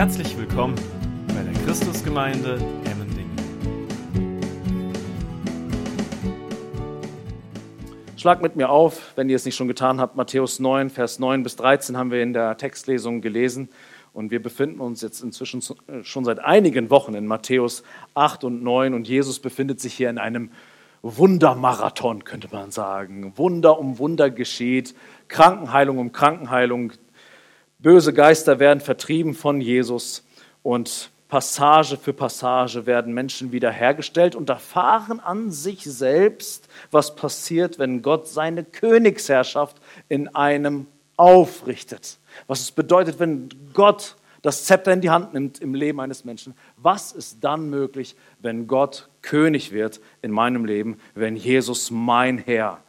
[0.00, 0.76] Herzlich willkommen
[1.28, 2.54] bei der Christusgemeinde
[2.90, 3.36] Emmendingen.
[8.16, 11.42] Schlag mit mir auf, wenn ihr es nicht schon getan habt, Matthäus 9, Vers 9
[11.42, 13.68] bis 13 haben wir in der Textlesung gelesen.
[14.14, 17.82] Und wir befinden uns jetzt inzwischen äh, schon seit einigen Wochen in Matthäus
[18.14, 20.50] 8 und 9 und Jesus befindet sich hier in einem
[21.02, 23.34] Wundermarathon, könnte man sagen.
[23.36, 24.94] Wunder um Wunder geschieht,
[25.28, 26.94] Krankenheilung um Krankenheilung.
[27.82, 30.24] Böse Geister werden vertrieben von Jesus
[30.62, 38.02] und Passage für Passage werden Menschen wiederhergestellt und erfahren an sich selbst, was passiert, wenn
[38.02, 39.76] Gott seine Königsherrschaft
[40.08, 42.18] in einem aufrichtet.
[42.48, 46.54] Was es bedeutet, wenn Gott das Zepter in die Hand nimmt im Leben eines Menschen.
[46.76, 52.82] Was ist dann möglich, wenn Gott König wird in meinem Leben, wenn Jesus mein Herr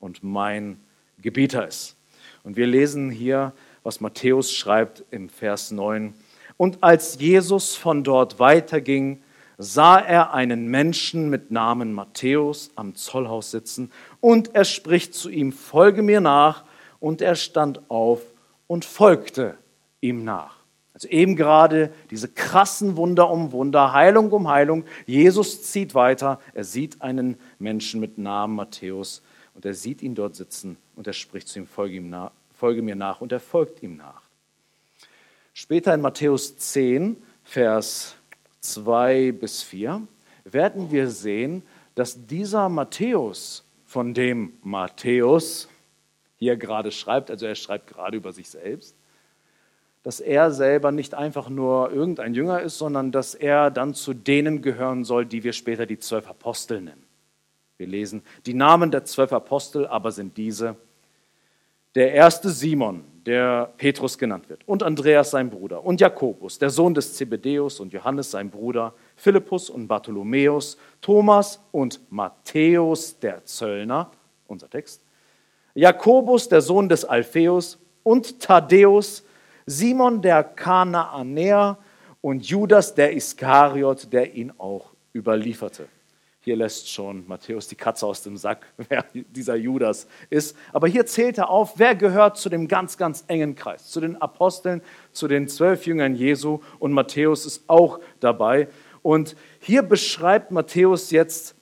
[0.00, 0.80] und mein
[1.20, 1.96] Gebieter ist?
[2.44, 6.14] Und wir lesen hier, was Matthäus schreibt im Vers 9.
[6.56, 9.22] Und als Jesus von dort weiterging,
[9.58, 15.52] sah er einen Menschen mit Namen Matthäus am Zollhaus sitzen und er spricht zu ihm,
[15.52, 16.64] folge mir nach.
[17.00, 18.20] Und er stand auf
[18.68, 19.56] und folgte
[20.00, 20.58] ihm nach.
[20.94, 24.84] Also eben gerade diese krassen Wunder um Wunder, Heilung um Heilung.
[25.04, 26.38] Jesus zieht weiter.
[26.54, 29.22] Er sieht einen Menschen mit Namen Matthäus
[29.54, 32.30] und er sieht ihn dort sitzen und er spricht zu ihm, folge, ihm nach,
[32.62, 34.22] folge mir nach und er folgt ihm nach.
[35.52, 38.14] Später in Matthäus 10, Vers
[38.60, 40.06] 2 bis 4
[40.44, 41.64] werden wir sehen,
[41.96, 45.68] dass dieser Matthäus, von dem Matthäus
[46.36, 48.94] hier gerade schreibt, also er schreibt gerade über sich selbst,
[50.04, 54.62] dass er selber nicht einfach nur irgendein Jünger ist, sondern dass er dann zu denen
[54.62, 57.02] gehören soll, die wir später die zwölf Apostel nennen.
[57.76, 60.76] Wir lesen, die Namen der zwölf Apostel aber sind diese.
[61.94, 66.94] Der erste Simon, der Petrus genannt wird, und Andreas sein Bruder, und Jakobus, der Sohn
[66.94, 74.10] des Zebedeus, und Johannes sein Bruder, Philippus und Bartholomäus, Thomas und Matthäus der Zöllner,
[74.46, 75.02] unser Text,
[75.74, 79.24] Jakobus, der Sohn des Alpheus, und Thaddäus,
[79.66, 81.78] Simon der Kanaanäer
[82.20, 85.86] und Judas der Iskariot, der ihn auch überlieferte.
[86.44, 90.56] Hier lässt schon Matthäus die Katze aus dem Sack, wer dieser Judas ist.
[90.72, 94.20] Aber hier zählt er auf, wer gehört zu dem ganz, ganz engen Kreis, zu den
[94.20, 94.82] Aposteln,
[95.12, 96.58] zu den zwölf Jüngern Jesu.
[96.80, 98.66] Und Matthäus ist auch dabei.
[99.02, 101.54] Und hier beschreibt Matthäus jetzt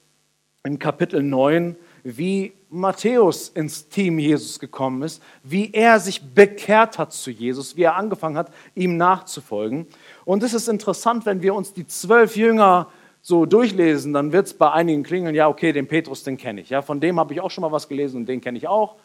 [0.64, 7.12] in Kapitel 9, wie Matthäus ins Team Jesus gekommen ist, wie er sich bekehrt hat
[7.12, 9.88] zu Jesus, wie er angefangen hat, ihm nachzufolgen.
[10.24, 12.88] Und es ist interessant, wenn wir uns die zwölf Jünger
[13.22, 16.70] so durchlesen, dann wird es bei einigen klingeln, ja, okay, den Petrus, den kenne ich.
[16.70, 18.96] Ja, von dem habe ich auch schon mal was gelesen und den kenne ich auch.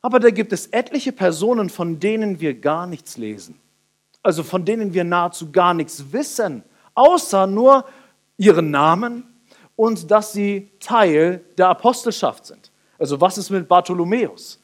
[0.00, 3.60] Aber da gibt es etliche Personen, von denen wir gar nichts lesen.
[4.22, 6.62] Also von denen wir nahezu gar nichts wissen,
[6.94, 7.84] außer nur
[8.36, 9.24] ihren Namen,
[9.76, 12.70] und dass sie Teil der Apostelschaft sind.
[12.98, 14.60] Also was ist mit Bartholomäus?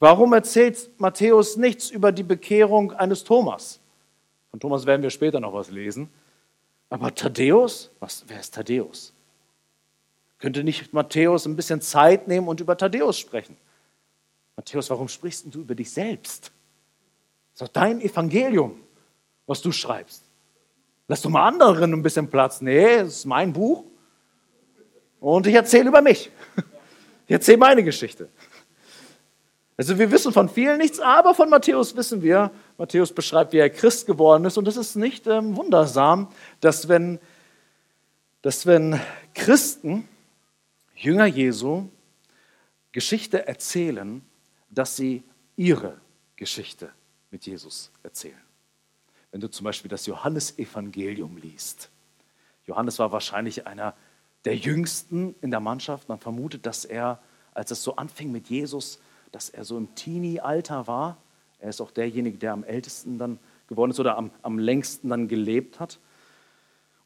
[0.00, 3.80] Warum erzählt Matthäus nichts über die Bekehrung eines Thomas?
[4.50, 6.08] Von Thomas werden wir später noch was lesen.
[6.90, 9.12] Aber Thaddäus, was, wer ist Thaddäus?
[10.38, 13.56] Könnte nicht Matthäus ein bisschen Zeit nehmen und über Thaddäus sprechen?
[14.56, 16.52] Matthäus, warum sprichst du über dich selbst?
[17.52, 18.80] Das ist doch dein Evangelium,
[19.46, 20.22] was du schreibst.
[21.08, 22.60] Lass doch mal anderen ein bisschen Platz.
[22.60, 23.84] Nee, es ist mein Buch.
[25.20, 26.30] Und ich erzähle über mich.
[27.26, 28.28] Ich erzähle meine Geschichte.
[29.76, 33.70] Also wir wissen von vielen nichts, aber von Matthäus wissen wir, Matthäus beschreibt, wie er
[33.70, 34.56] Christ geworden ist.
[34.56, 36.28] Und es ist nicht ähm, wundersam,
[36.60, 37.18] dass wenn,
[38.42, 39.00] dass wenn
[39.34, 40.08] Christen,
[40.94, 41.88] Jünger Jesu,
[42.92, 44.22] Geschichte erzählen,
[44.70, 45.24] dass sie
[45.56, 46.00] ihre
[46.36, 46.90] Geschichte
[47.32, 48.38] mit Jesus erzählen.
[49.32, 51.90] Wenn du zum Beispiel das Johannesevangelium liest.
[52.66, 53.94] Johannes war wahrscheinlich einer
[54.44, 56.08] der Jüngsten in der Mannschaft.
[56.08, 57.20] Man vermutet, dass er,
[57.52, 59.00] als es so anfing mit Jesus,
[59.34, 61.16] dass er so im Teenie-Alter war.
[61.58, 63.38] Er ist auch derjenige, der am ältesten dann
[63.68, 65.98] geworden ist oder am, am längsten dann gelebt hat.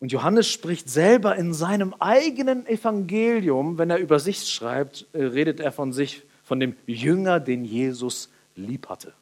[0.01, 5.59] Und Johannes spricht selber in seinem eigenen Evangelium, wenn er über sich schreibt, äh, redet
[5.59, 9.13] er von sich, von dem Jünger, den Jesus lieb hatte.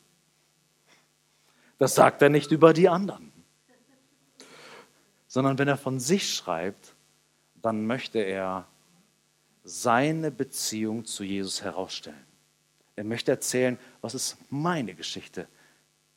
[1.79, 3.32] Das sagt er nicht über die anderen,
[5.29, 6.94] sondern wenn er von sich schreibt,
[7.62, 8.67] dann möchte er
[9.64, 12.25] seine Beziehung zu Jesus herausstellen.
[12.97, 15.47] Er möchte erzählen, was ist meine Geschichte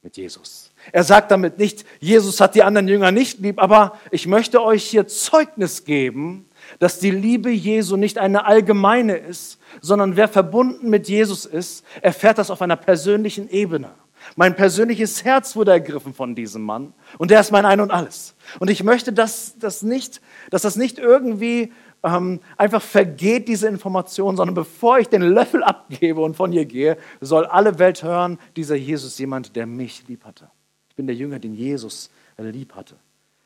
[0.01, 0.71] mit Jesus.
[0.93, 4.85] Er sagt damit nicht, Jesus hat die anderen Jünger nicht lieb, aber ich möchte euch
[4.85, 6.49] hier Zeugnis geben,
[6.79, 12.37] dass die Liebe Jesu nicht eine allgemeine ist, sondern wer verbunden mit Jesus ist, erfährt
[12.37, 13.91] das auf einer persönlichen Ebene.
[14.35, 18.35] Mein persönliches Herz wurde ergriffen von diesem Mann und der ist mein Ein und Alles.
[18.59, 21.71] Und ich möchte, dass das nicht, dass das nicht irgendwie
[22.03, 26.97] ähm, einfach vergeht, diese Information, sondern bevor ich den Löffel abgebe und von hier gehe,
[27.21, 30.49] soll alle Welt hören, dieser Jesus jemand, der mich lieb hatte.
[30.89, 32.95] Ich bin der Jünger, den Jesus lieb hatte.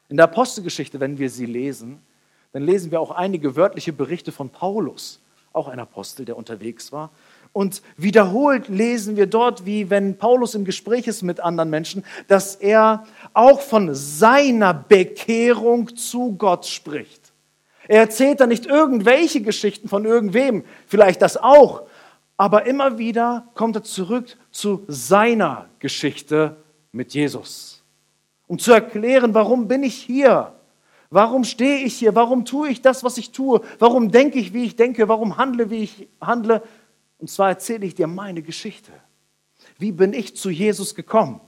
[0.09, 1.99] In der Apostelgeschichte, wenn wir sie lesen,
[2.51, 5.19] dann lesen wir auch einige wörtliche Berichte von Paulus,
[5.53, 7.11] auch ein Apostel, der unterwegs war.
[7.53, 12.55] Und wiederholt lesen wir dort, wie wenn Paulus im Gespräch ist mit anderen Menschen, dass
[12.55, 17.31] er auch von seiner Bekehrung zu Gott spricht.
[17.87, 21.83] Er erzählt da nicht irgendwelche Geschichten von irgendwem, vielleicht das auch,
[22.37, 26.55] aber immer wieder kommt er zurück zu seiner Geschichte
[26.91, 27.83] mit Jesus,
[28.47, 30.53] um zu erklären, warum bin ich hier?
[31.11, 32.15] Warum stehe ich hier?
[32.15, 33.61] Warum tue ich das, was ich tue?
[33.77, 35.07] Warum denke ich, wie ich denke?
[35.07, 36.63] Warum handle, wie ich handle?
[37.23, 38.91] Und zwar erzähle ich dir meine Geschichte.
[39.79, 41.39] Wie bin ich zu Jesus gekommen?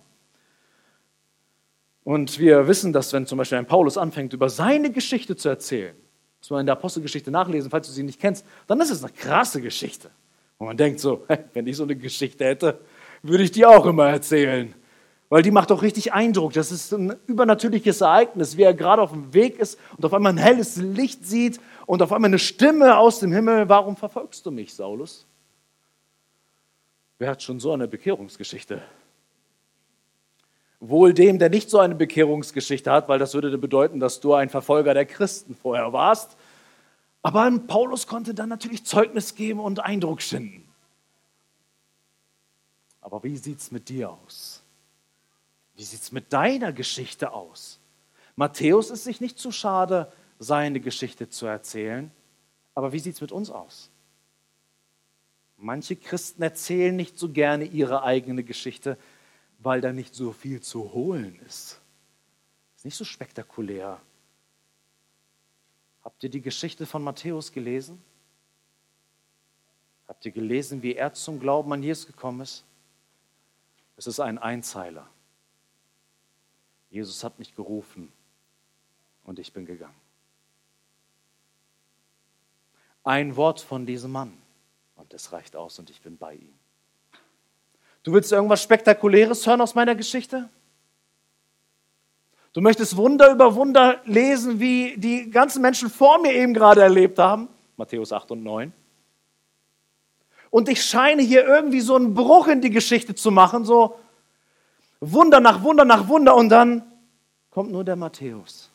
[2.06, 5.94] Und wir wissen, dass wenn zum Beispiel ein Paulus anfängt, über seine Geschichte zu erzählen,
[6.39, 9.12] muss man in der Apostelgeschichte nachlesen, falls du sie nicht kennst, dann ist es eine
[9.12, 10.12] krasse Geschichte.
[10.60, 12.80] Und man denkt so, wenn ich so eine Geschichte hätte,
[13.22, 14.74] würde ich die auch immer erzählen.
[15.27, 16.54] Weil die macht doch richtig Eindruck.
[16.54, 20.31] Das ist ein übernatürliches Ereignis, wie er gerade auf dem Weg ist und auf einmal
[20.31, 23.68] ein helles Licht sieht und auf einmal eine Stimme aus dem Himmel.
[23.68, 25.27] Warum verfolgst du mich, Saulus?
[27.17, 28.81] Wer hat schon so eine Bekehrungsgeschichte?
[30.79, 34.50] Wohl dem, der nicht so eine Bekehrungsgeschichte hat, weil das würde bedeuten, dass du ein
[34.50, 36.35] Verfolger der Christen vorher warst.
[37.21, 40.67] Aber Paulus konnte dann natürlich Zeugnis geben und Eindruck schinden.
[43.01, 44.62] Aber wie sieht es mit dir aus?
[45.75, 47.79] Wie sieht es mit deiner Geschichte aus?
[48.35, 52.12] Matthäus ist sich nicht zu schade, seine Geschichte zu erzählen.
[52.73, 53.89] Aber wie sieht es mit uns aus?
[55.57, 58.98] Manche Christen erzählen nicht so gerne ihre eigene Geschichte,
[59.60, 61.81] weil da nicht so viel zu holen ist.
[62.75, 64.02] Ist nicht so spektakulär.
[66.04, 68.02] Habt ihr die Geschichte von Matthäus gelesen?
[70.07, 72.63] Habt ihr gelesen, wie er zum Glauben an Jesus gekommen ist?
[73.98, 75.10] Es ist ein Einzeiler.
[76.90, 78.12] Jesus hat mich gerufen
[79.24, 79.96] und ich bin gegangen.
[83.04, 84.44] Ein Wort von diesem Mann
[85.15, 86.53] es reicht aus und ich bin bei ihm.
[88.03, 90.50] Du willst irgendwas Spektakuläres hören aus meiner Geschichte?
[92.53, 97.17] Du möchtest Wunder über Wunder lesen, wie die ganzen Menschen vor mir eben gerade erlebt
[97.17, 97.50] haben?
[97.77, 98.71] Matthäus 8 und 9.
[100.51, 104.00] Und ich scheine hier irgendwie so einen Bruch in die Geschichte zu machen, so
[105.01, 106.83] Wunder nach Wunder nach Wunder und dann
[107.50, 108.69] kommt nur der Matthäus.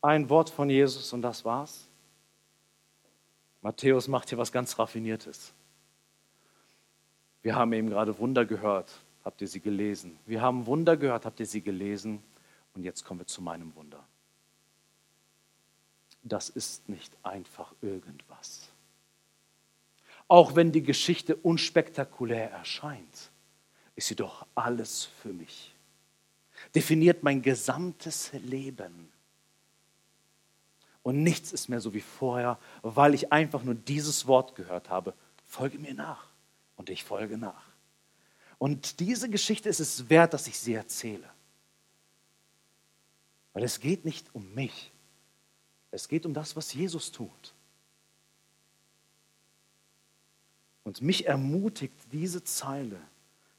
[0.00, 1.87] Ein Wort von Jesus und das war's.
[3.68, 5.52] Matthäus macht hier was ganz Raffiniertes.
[7.42, 8.90] Wir haben eben gerade Wunder gehört.
[9.26, 10.18] Habt ihr sie gelesen?
[10.24, 11.26] Wir haben Wunder gehört.
[11.26, 12.22] Habt ihr sie gelesen?
[12.72, 14.02] Und jetzt kommen wir zu meinem Wunder.
[16.22, 18.70] Das ist nicht einfach irgendwas.
[20.28, 23.30] Auch wenn die Geschichte unspektakulär erscheint
[23.96, 25.74] ist sie doch alles für mich.
[26.74, 29.12] Definiert mein gesamtes Leben.
[31.02, 35.14] Und nichts ist mehr so wie vorher, weil ich einfach nur dieses Wort gehört habe.
[35.44, 36.26] Folge mir nach.
[36.76, 37.64] Und ich folge nach.
[38.58, 41.28] Und diese Geschichte ist es wert, dass ich sie erzähle.
[43.52, 44.92] Weil es geht nicht um mich.
[45.90, 47.54] Es geht um das, was Jesus tut.
[50.84, 53.00] Und mich ermutigt diese Zeile,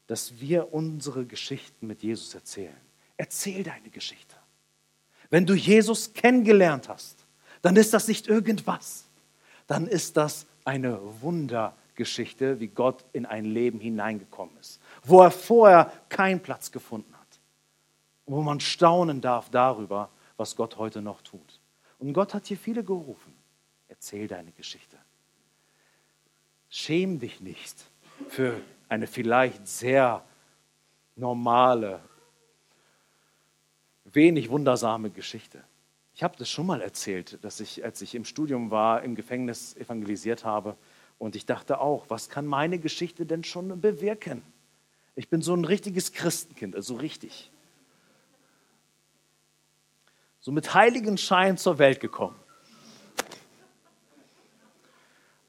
[0.07, 2.75] dass wir unsere Geschichten mit Jesus erzählen.
[3.17, 4.35] Erzähl deine Geschichte.
[5.29, 7.18] Wenn du Jesus kennengelernt hast,
[7.61, 9.05] dann ist das nicht irgendwas.
[9.67, 15.91] Dann ist das eine Wundergeschichte, wie Gott in ein Leben hineingekommen ist, wo er vorher
[16.09, 17.39] keinen Platz gefunden hat.
[18.25, 21.59] Wo man staunen darf darüber, was Gott heute noch tut.
[21.99, 23.33] Und Gott hat hier viele gerufen.
[23.87, 24.97] Erzähl deine Geschichte.
[26.69, 27.75] Schäm dich nicht
[28.29, 30.23] für eine vielleicht sehr
[31.15, 31.99] normale,
[34.05, 35.63] wenig wundersame Geschichte.
[36.19, 39.77] Ich habe das schon mal erzählt, dass ich, als ich im Studium war, im Gefängnis
[39.77, 40.75] evangelisiert habe.
[41.17, 44.41] Und ich dachte auch, was kann meine Geschichte denn schon bewirken?
[45.15, 47.49] Ich bin so ein richtiges Christenkind, also richtig.
[50.41, 52.35] So mit heiligen Schein zur Welt gekommen.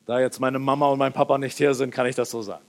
[0.07, 2.65] Da jetzt meine Mama und mein Papa nicht hier sind, kann ich das so sagen.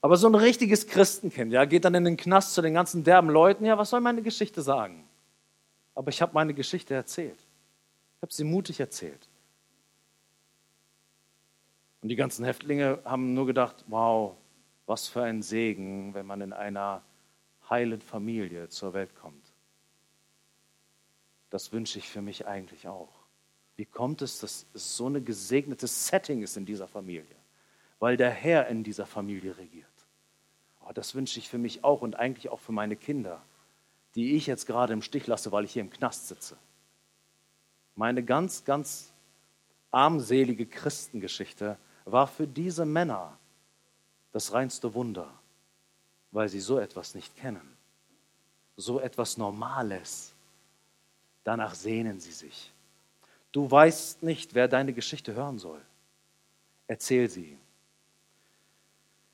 [0.00, 3.30] Aber so ein richtiges Christenkind, ja, geht dann in den Knast zu den ganzen derben
[3.30, 5.08] Leuten, ja, was soll meine Geschichte sagen?
[5.94, 7.38] Aber ich habe meine Geschichte erzählt.
[8.16, 9.28] Ich habe sie mutig erzählt.
[12.02, 14.36] Und die ganzen Häftlinge haben nur gedacht, wow,
[14.86, 17.02] Was für ein Segen, wenn man in einer
[17.70, 19.54] heilen Familie zur Welt kommt.
[21.48, 23.24] Das wünsche ich für mich eigentlich auch.
[23.76, 27.36] Wie kommt es, dass es so ein gesegnetes Setting ist in dieser Familie?
[27.98, 29.86] Weil der Herr in dieser Familie regiert.
[30.84, 33.40] Oh, das wünsche ich für mich auch und eigentlich auch für meine Kinder,
[34.14, 36.56] die ich jetzt gerade im Stich lasse, weil ich hier im Knast sitze.
[37.96, 39.12] Meine ganz, ganz
[39.90, 43.38] armselige Christengeschichte war für diese Männer
[44.32, 45.32] das reinste Wunder,
[46.32, 47.76] weil sie so etwas nicht kennen,
[48.76, 50.34] so etwas Normales.
[51.44, 52.72] Danach sehnen sie sich.
[53.52, 55.80] Du weißt nicht, wer deine Geschichte hören soll.
[56.88, 57.56] Erzähl sie.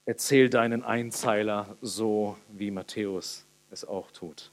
[0.05, 4.51] Erzähl deinen Einzeiler so, wie Matthäus es auch tut.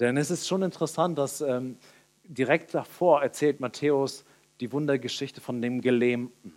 [0.00, 1.76] Denn es ist schon interessant, dass ähm,
[2.24, 4.24] direkt davor erzählt Matthäus
[4.60, 6.54] die Wundergeschichte von dem Gelähmten.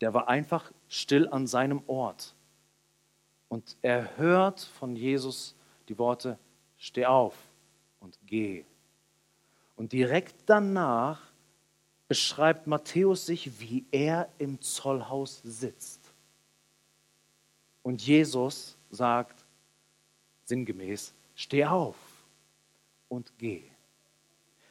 [0.00, 2.34] Der war einfach still an seinem Ort.
[3.48, 5.54] Und er hört von Jesus
[5.88, 6.38] die Worte,
[6.76, 7.34] steh auf
[8.00, 8.64] und geh.
[9.76, 11.20] Und direkt danach
[12.08, 16.12] beschreibt Matthäus sich, wie er im Zollhaus sitzt.
[17.82, 19.37] Und Jesus sagt
[20.48, 21.96] sinngemäß, steh auf
[23.08, 23.62] und geh.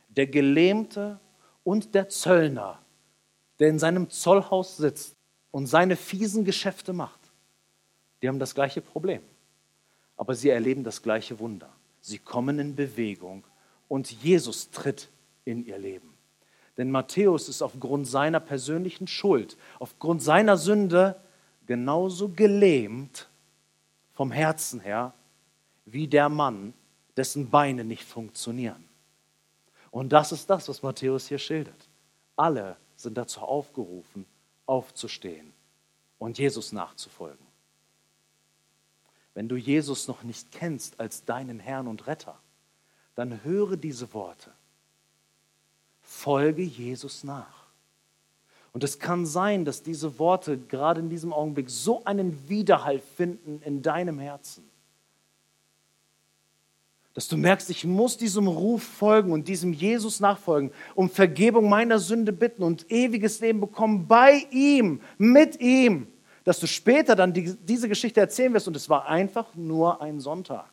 [0.10, 1.20] Der Gelähmte
[1.64, 2.80] und der Zöllner,
[3.60, 5.16] der in seinem Zollhaus sitzt
[5.52, 7.20] und seine fiesen Geschäfte macht,
[8.22, 9.22] die haben das gleiche Problem.
[10.16, 11.70] Aber sie erleben das gleiche Wunder.
[12.02, 13.44] Sie kommen in Bewegung
[13.88, 15.10] und Jesus tritt
[15.46, 16.14] in ihr Leben.
[16.78, 21.20] Denn Matthäus ist aufgrund seiner persönlichen Schuld, aufgrund seiner Sünde
[21.68, 23.30] genauso gelähmt
[24.14, 25.14] vom Herzen her
[25.88, 26.74] wie der Mann,
[27.16, 28.84] dessen Beine nicht funktionieren.
[29.90, 31.90] Und das ist das, was Matthäus hier schildert.
[32.36, 34.26] Alle sind dazu aufgerufen,
[34.66, 35.54] aufzustehen
[36.20, 37.46] und Jesus nachzufolgen.
[39.34, 42.38] Wenn du Jesus noch nicht kennst als deinen Herrn und Retter,
[43.16, 44.52] dann höre diese Worte.
[46.02, 47.68] Folge Jesus nach.
[48.74, 53.62] Und es kann sein, dass diese Worte gerade in diesem Augenblick so einen Widerhall finden
[53.64, 54.70] in deinem Herzen,
[57.18, 61.98] dass du merkst, ich muss diesem Ruf folgen und diesem Jesus nachfolgen, um Vergebung meiner
[61.98, 66.06] Sünde bitten und ewiges Leben bekommen bei ihm, mit ihm,
[66.44, 70.20] dass du später dann die, diese Geschichte erzählen wirst und es war einfach nur ein
[70.20, 70.70] Sonntag.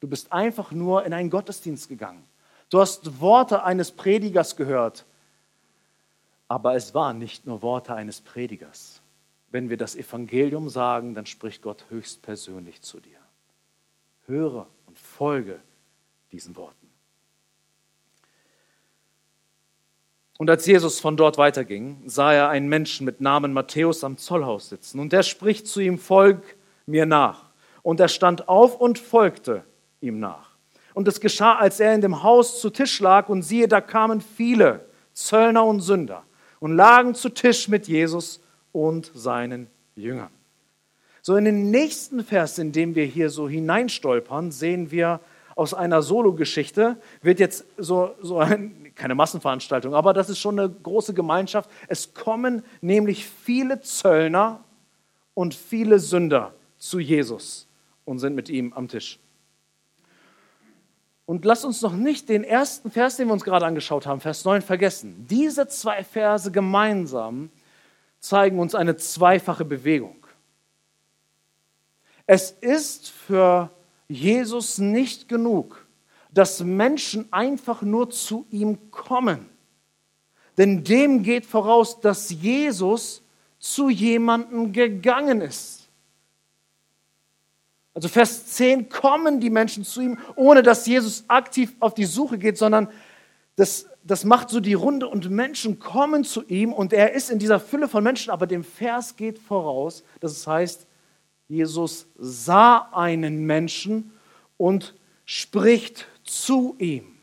[0.00, 2.22] Du bist einfach nur in einen Gottesdienst gegangen.
[2.68, 5.06] Du hast Worte eines Predigers gehört.
[6.48, 9.00] Aber es waren nicht nur Worte eines Predigers.
[9.50, 13.16] Wenn wir das Evangelium sagen, dann spricht Gott höchstpersönlich zu dir.
[14.26, 15.60] Höre und folge
[16.32, 16.88] diesen Worten.
[20.36, 24.68] Und als Jesus von dort weiterging, sah er einen Menschen mit Namen Matthäus am Zollhaus
[24.68, 24.98] sitzen.
[24.98, 26.42] Und der spricht zu ihm, folg
[26.86, 27.50] mir nach.
[27.82, 29.64] Und er stand auf und folgte
[30.00, 30.56] ihm nach.
[30.92, 34.20] Und es geschah, als er in dem Haus zu Tisch lag, und siehe, da kamen
[34.20, 36.24] viele Zöllner und Sünder
[36.58, 38.40] und lagen zu Tisch mit Jesus
[38.72, 40.32] und seinen Jüngern.
[41.22, 45.20] So in den nächsten Vers, in dem wir hier so hineinstolpern, sehen wir
[45.54, 50.70] aus einer Solo-Geschichte, wird jetzt so, so ein, keine Massenveranstaltung, aber das ist schon eine
[50.70, 51.68] große Gemeinschaft.
[51.88, 54.64] Es kommen nämlich viele Zöllner
[55.34, 57.66] und viele Sünder zu Jesus
[58.04, 59.18] und sind mit ihm am Tisch.
[61.26, 64.44] Und lass uns noch nicht den ersten Vers, den wir uns gerade angeschaut haben, Vers
[64.44, 65.26] 9, vergessen.
[65.28, 67.50] Diese zwei Verse gemeinsam
[68.18, 70.19] zeigen uns eine zweifache Bewegung.
[72.32, 73.72] Es ist für
[74.06, 75.84] Jesus nicht genug,
[76.30, 79.48] dass Menschen einfach nur zu ihm kommen.
[80.56, 83.24] Denn dem geht voraus, dass Jesus
[83.58, 85.88] zu jemandem gegangen ist.
[87.94, 92.38] Also Vers 10 kommen die Menschen zu ihm, ohne dass Jesus aktiv auf die Suche
[92.38, 92.86] geht, sondern
[93.56, 97.40] das, das macht so die Runde und Menschen kommen zu ihm und er ist in
[97.40, 100.86] dieser Fülle von Menschen, aber dem Vers geht voraus, dass es heißt,
[101.50, 104.12] Jesus sah einen Menschen
[104.56, 107.18] und spricht zu ihm.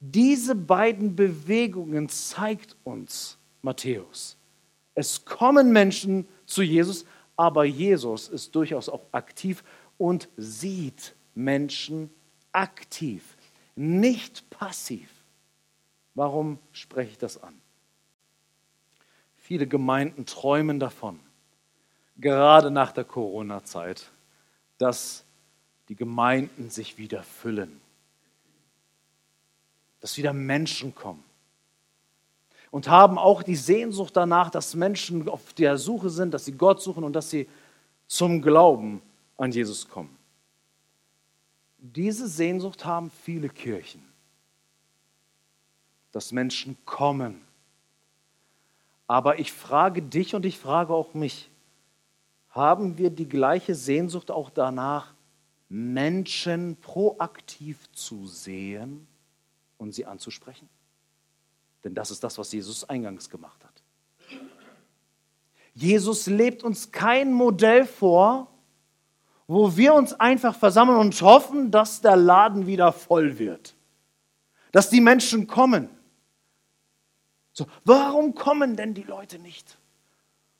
[0.00, 4.38] Diese beiden Bewegungen zeigt uns Matthäus.
[4.94, 7.04] Es kommen Menschen zu Jesus,
[7.36, 9.62] aber Jesus ist durchaus auch aktiv
[9.98, 12.08] und sieht Menschen
[12.52, 13.36] aktiv,
[13.76, 15.10] nicht passiv.
[16.14, 17.60] Warum spreche ich das an?
[19.36, 21.20] Viele Gemeinden träumen davon,
[22.18, 24.10] gerade nach der Corona-Zeit,
[24.76, 25.24] dass
[25.88, 27.80] die Gemeinden sich wieder füllen,
[30.00, 31.24] dass wieder Menschen kommen.
[32.70, 36.82] und haben auch die Sehnsucht danach, dass Menschen auf der Suche sind, dass sie Gott
[36.82, 37.48] suchen und dass sie
[38.06, 39.00] zum Glauben
[39.38, 40.14] an Jesus kommen.
[41.78, 44.02] Diese Sehnsucht haben viele Kirchen,
[46.12, 47.40] dass Menschen kommen.
[49.06, 51.48] Aber ich frage dich und ich frage auch mich,
[52.58, 55.14] haben wir die gleiche Sehnsucht auch danach,
[55.70, 59.06] Menschen proaktiv zu sehen
[59.78, 60.68] und sie anzusprechen?
[61.84, 63.82] Denn das ist das, was Jesus eingangs gemacht hat.
[65.72, 68.48] Jesus lebt uns kein Modell vor,
[69.46, 73.74] wo wir uns einfach versammeln und hoffen, dass der Laden wieder voll wird,
[74.72, 75.88] dass die Menschen kommen.
[77.52, 79.78] So, warum kommen denn die Leute nicht?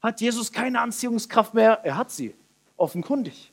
[0.00, 1.80] Hat Jesus keine Anziehungskraft mehr?
[1.84, 2.34] Er hat sie,
[2.76, 3.52] offenkundig.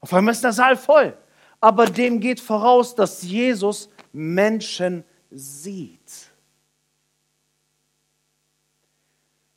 [0.00, 1.16] Auf einmal ist der Saal voll.
[1.60, 6.30] Aber dem geht voraus, dass Jesus Menschen sieht.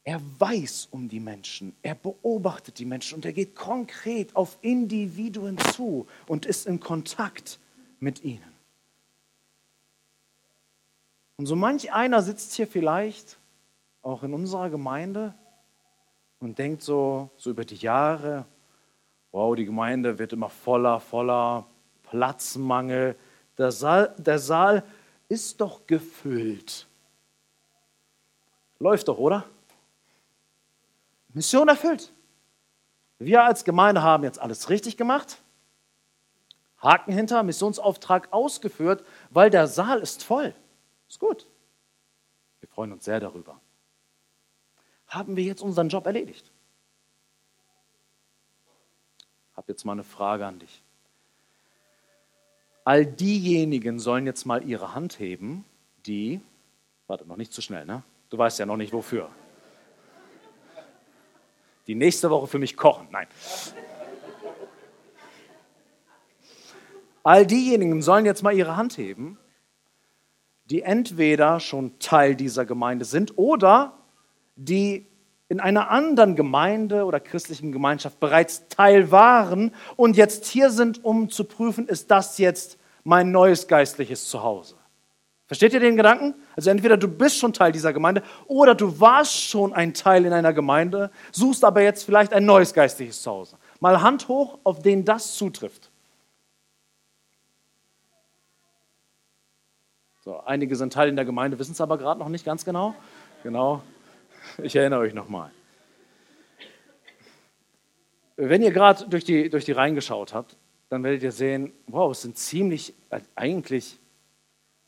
[0.04, 5.58] Er weiß um die Menschen, er beobachtet die Menschen und er geht konkret auf Individuen
[5.76, 7.60] zu und ist in Kontakt
[8.00, 8.52] mit ihnen.
[11.38, 13.38] Und so manch einer sitzt hier vielleicht
[14.02, 15.36] auch in unserer Gemeinde
[16.40, 18.46] und denkt so, so über die Jahre,
[19.32, 21.66] wow, die Gemeinde wird immer voller, voller
[22.04, 23.16] Platzmangel.
[23.58, 24.84] Der Saal, der Saal
[25.28, 26.88] ist doch gefüllt.
[28.80, 29.46] Läuft doch, oder?
[31.34, 32.12] Mission erfüllt.
[33.20, 35.42] Wir als Gemeinde haben jetzt alles richtig gemacht.
[36.82, 40.56] Haken hinter, Missionsauftrag ausgeführt, weil der Saal ist voll.
[41.10, 41.46] Ist gut.
[42.62, 43.60] Wir freuen uns sehr darüber.
[45.10, 46.52] Haben wir jetzt unseren Job erledigt?
[49.52, 50.82] Ich habe jetzt mal eine Frage an dich.
[52.86, 55.66] All diejenigen sollen jetzt mal ihre Hand heben,
[56.06, 56.40] die,
[57.08, 58.04] warte, noch nicht zu schnell, ne?
[58.30, 59.30] Du weißt ja noch nicht wofür
[61.90, 63.08] die nächste Woche für mich kochen.
[63.10, 63.26] Nein.
[67.24, 69.40] All diejenigen sollen jetzt mal ihre Hand heben,
[70.66, 73.98] die entweder schon Teil dieser Gemeinde sind oder
[74.60, 75.08] die
[75.48, 81.30] in einer anderen Gemeinde oder christlichen Gemeinschaft bereits Teil waren und jetzt hier sind, um
[81.30, 84.76] zu prüfen, ist das jetzt mein neues geistliches Zuhause.
[85.48, 86.36] Versteht ihr den Gedanken?
[86.56, 90.34] Also entweder du bist schon Teil dieser Gemeinde oder du warst schon ein Teil in
[90.34, 93.58] einer Gemeinde, suchst aber jetzt vielleicht ein neues geistliches Zuhause.
[93.80, 95.90] Mal Hand hoch, auf den das zutrifft.
[100.24, 102.94] So, einige sind Teil in der Gemeinde, wissen es aber gerade noch nicht ganz genau.
[103.42, 103.82] Genau,
[104.64, 105.52] ich erinnere euch nochmal.
[108.36, 110.56] Wenn ihr gerade durch die, durch die Reihen geschaut habt,
[110.90, 114.00] dann werdet ihr sehen, wow, es sind ziemlich, äh, eigentlich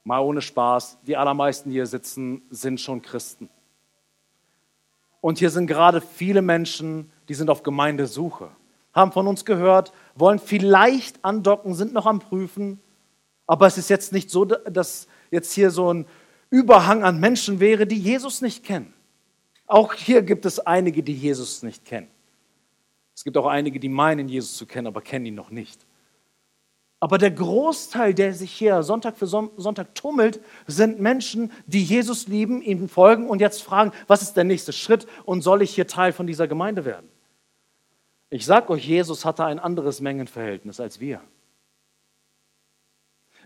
[0.04, 3.50] Mal ohne Spaß, die allermeisten, die hier sitzen, sind schon Christen.
[5.20, 8.50] Und hier sind gerade viele Menschen, die sind auf Gemeindesuche,
[8.94, 12.80] haben von uns gehört, wollen vielleicht andocken, sind noch am Prüfen.
[13.46, 16.08] Aber es ist jetzt nicht so, dass jetzt hier so ein
[16.50, 18.94] Überhang an Menschen wäre, die Jesus nicht kennen.
[19.72, 22.10] Auch hier gibt es einige, die Jesus nicht kennen.
[23.16, 25.86] Es gibt auch einige, die meinen, Jesus zu kennen, aber kennen ihn noch nicht.
[27.00, 32.62] Aber der Großteil, der sich hier Sonntag für Sonntag tummelt, sind Menschen, die Jesus lieben,
[32.62, 36.12] ihm folgen und jetzt fragen, was ist der nächste Schritt und soll ich hier Teil
[36.12, 37.08] von dieser Gemeinde werden?
[38.30, 41.22] Ich sage euch, Jesus hatte ein anderes Mengenverhältnis als wir.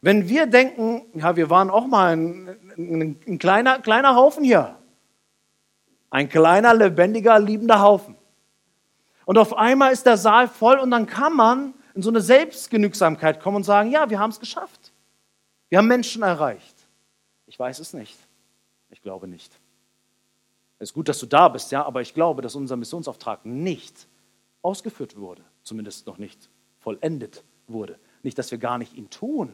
[0.01, 4.79] Wenn wir denken, ja, wir waren auch mal ein, ein, ein kleiner, kleiner Haufen hier,
[6.09, 8.15] ein kleiner, lebendiger, liebender Haufen.
[9.25, 13.41] Und auf einmal ist der Saal voll und dann kann man in so eine Selbstgenügsamkeit
[13.41, 14.91] kommen und sagen, ja, wir haben es geschafft.
[15.69, 16.75] Wir haben Menschen erreicht.
[17.47, 18.17] Ich weiß es nicht.
[18.89, 19.59] Ich glaube nicht.
[20.77, 24.07] Es ist gut, dass du da bist, ja, aber ich glaube, dass unser Missionsauftrag nicht
[24.61, 27.97] ausgeführt wurde, zumindest noch nicht vollendet wurde.
[28.23, 29.53] Nicht, dass wir gar nicht ihn tun,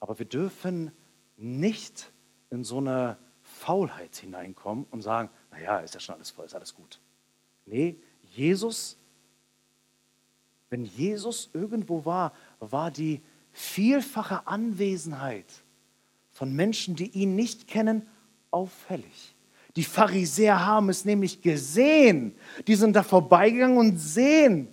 [0.00, 0.90] aber wir dürfen
[1.36, 2.10] nicht
[2.50, 3.16] in so eine
[3.60, 6.98] Faulheit hineinkommen und sagen, naja, ist ja schon alles voll, ist alles gut.
[7.66, 7.96] Nee,
[8.32, 8.96] Jesus
[10.70, 13.20] wenn Jesus irgendwo war, war die
[13.52, 15.46] vielfache Anwesenheit
[16.30, 18.06] von Menschen, die ihn nicht kennen,
[18.52, 19.34] auffällig.
[19.76, 22.34] Die Pharisäer haben es nämlich gesehen.
[22.66, 24.68] Die sind da vorbeigegangen und sehen,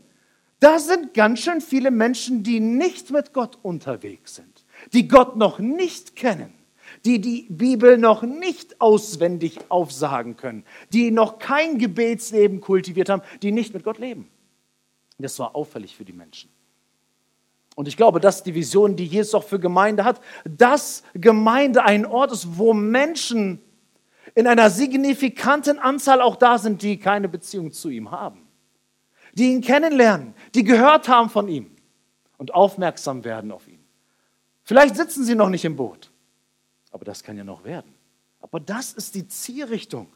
[0.59, 5.59] da sind ganz schön viele Menschen, die nicht mit Gott unterwegs sind, die Gott noch
[5.59, 6.51] nicht kennen,
[7.05, 13.51] die die Bibel noch nicht auswendig aufsagen können, die noch kein Gebetsleben kultiviert haben, die
[13.51, 14.29] nicht mit Gott leben.
[15.19, 16.49] Das war auffällig für die Menschen.
[17.75, 21.83] Und ich glaube, das ist die Vision, die Jesus auch für Gemeinde hat, dass Gemeinde
[21.83, 23.61] ein Ort ist, wo Menschen
[24.33, 28.47] in einer signifikanten Anzahl auch da sind, die keine Beziehung zu ihm haben,
[29.33, 31.71] die ihn kennenlernen, die gehört haben von ihm
[32.37, 33.83] und aufmerksam werden auf ihn.
[34.63, 36.11] Vielleicht sitzen sie noch nicht im Boot,
[36.97, 37.93] aber das kann ja noch werden.
[38.41, 40.11] Aber das ist die Zielrichtung.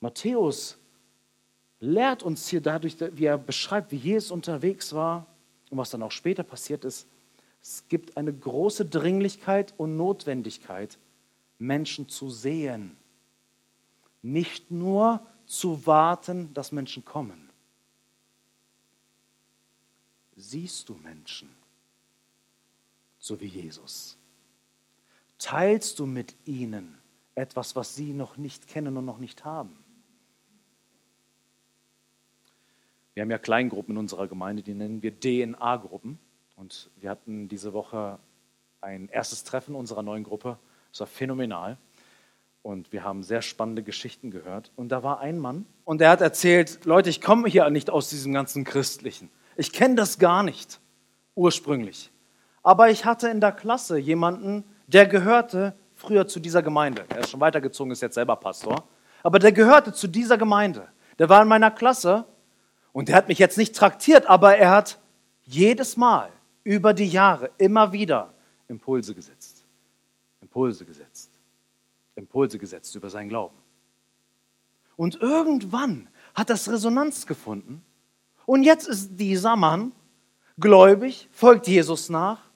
[0.00, 0.76] Matthäus
[1.78, 5.24] lehrt uns hier dadurch, wie er beschreibt, wie Jesus unterwegs war
[5.70, 7.06] und was dann auch später passiert ist.
[7.62, 10.98] Es gibt eine große Dringlichkeit und Notwendigkeit,
[11.60, 12.96] Menschen zu sehen.
[14.20, 17.50] Nicht nur zu warten, dass Menschen kommen.
[20.34, 21.48] Siehst du Menschen,
[23.20, 24.17] so wie Jesus?
[25.38, 26.98] Teilst du mit ihnen
[27.34, 29.78] etwas, was sie noch nicht kennen und noch nicht haben?
[33.14, 36.18] Wir haben ja Kleingruppen in unserer Gemeinde, die nennen wir DNA-Gruppen.
[36.56, 38.18] Und wir hatten diese Woche
[38.80, 40.58] ein erstes Treffen unserer neuen Gruppe.
[40.92, 41.78] Es war phänomenal.
[42.62, 44.72] Und wir haben sehr spannende Geschichten gehört.
[44.76, 48.10] Und da war ein Mann und der hat erzählt, Leute, ich komme hier nicht aus
[48.10, 49.30] diesem ganzen Christlichen.
[49.56, 50.80] Ich kenne das gar nicht
[51.34, 52.10] ursprünglich.
[52.62, 57.04] Aber ich hatte in der Klasse jemanden, der gehörte früher zu dieser Gemeinde.
[57.08, 58.88] Er ist schon weitergezogen, ist jetzt selber Pastor.
[59.22, 60.88] Aber der gehörte zu dieser Gemeinde.
[61.18, 62.24] Der war in meiner Klasse
[62.92, 64.98] und der hat mich jetzt nicht traktiert, aber er hat
[65.44, 66.30] jedes Mal
[66.64, 68.32] über die Jahre immer wieder
[68.68, 69.64] Impulse gesetzt.
[70.40, 71.30] Impulse gesetzt.
[72.14, 73.56] Impulse gesetzt über seinen Glauben.
[74.96, 77.84] Und irgendwann hat das Resonanz gefunden.
[78.46, 79.92] Und jetzt ist dieser Mann
[80.58, 82.47] gläubig, folgt Jesus nach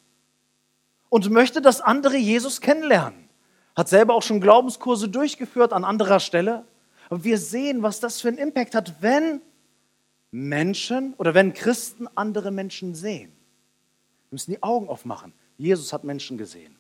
[1.13, 3.29] und möchte, dass andere Jesus kennenlernen.
[3.77, 6.65] Hat selber auch schon Glaubenskurse durchgeführt an anderer Stelle.
[7.11, 9.43] Aber wir sehen, was das für einen Impact hat, wenn
[10.31, 13.31] Menschen oder wenn Christen andere Menschen sehen.
[13.31, 15.35] Wir müssen die Augen aufmachen.
[15.59, 16.75] Jesus hat Menschen gesehen.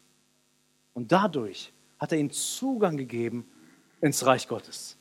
[0.94, 3.46] Und dadurch hat er ihnen Zugang gegeben
[4.00, 4.96] ins Reich Gottes.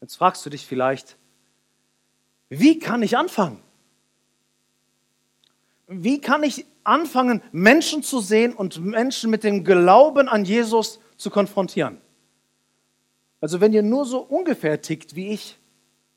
[0.00, 1.16] Jetzt fragst du dich vielleicht,
[2.48, 3.62] wie kann ich anfangen?
[5.92, 11.30] Wie kann ich anfangen, Menschen zu sehen und Menschen mit dem Glauben an Jesus zu
[11.30, 12.00] konfrontieren?
[13.40, 15.58] Also wenn ihr nur so ungefähr tickt wie ich,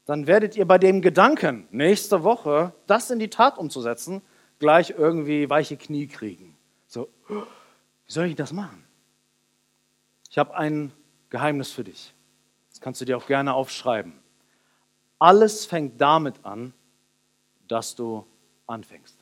[0.05, 4.21] dann werdet ihr bei dem Gedanken, nächste Woche das in die Tat umzusetzen,
[4.59, 6.55] gleich irgendwie weiche Knie kriegen.
[6.87, 8.83] So, wie soll ich das machen?
[10.29, 10.91] Ich habe ein
[11.29, 12.13] Geheimnis für dich.
[12.69, 14.13] Das kannst du dir auch gerne aufschreiben.
[15.17, 16.73] Alles fängt damit an,
[17.67, 18.25] dass du
[18.67, 19.14] anfängst.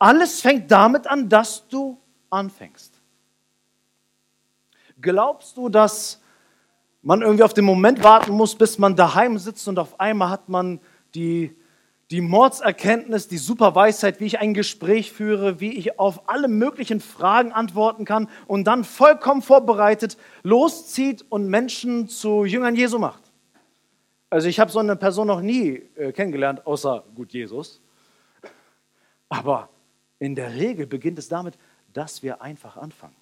[0.00, 1.98] Alles fängt damit an, dass du
[2.30, 2.94] anfängst.
[4.98, 6.22] Glaubst du, dass
[7.02, 10.48] man irgendwie auf den Moment warten muss, bis man daheim sitzt und auf einmal hat
[10.48, 10.80] man
[11.14, 11.54] die,
[12.10, 17.52] die Mordserkenntnis, die Superweisheit, wie ich ein Gespräch führe, wie ich auf alle möglichen Fragen
[17.52, 23.30] antworten kann und dann vollkommen vorbereitet loszieht und Menschen zu Jüngern Jesu macht.
[24.30, 27.82] Also ich habe so eine Person noch nie äh, kennengelernt, außer gut Jesus.
[29.28, 29.68] Aber
[30.20, 31.58] in der Regel beginnt es damit,
[31.92, 33.16] dass wir einfach anfangen.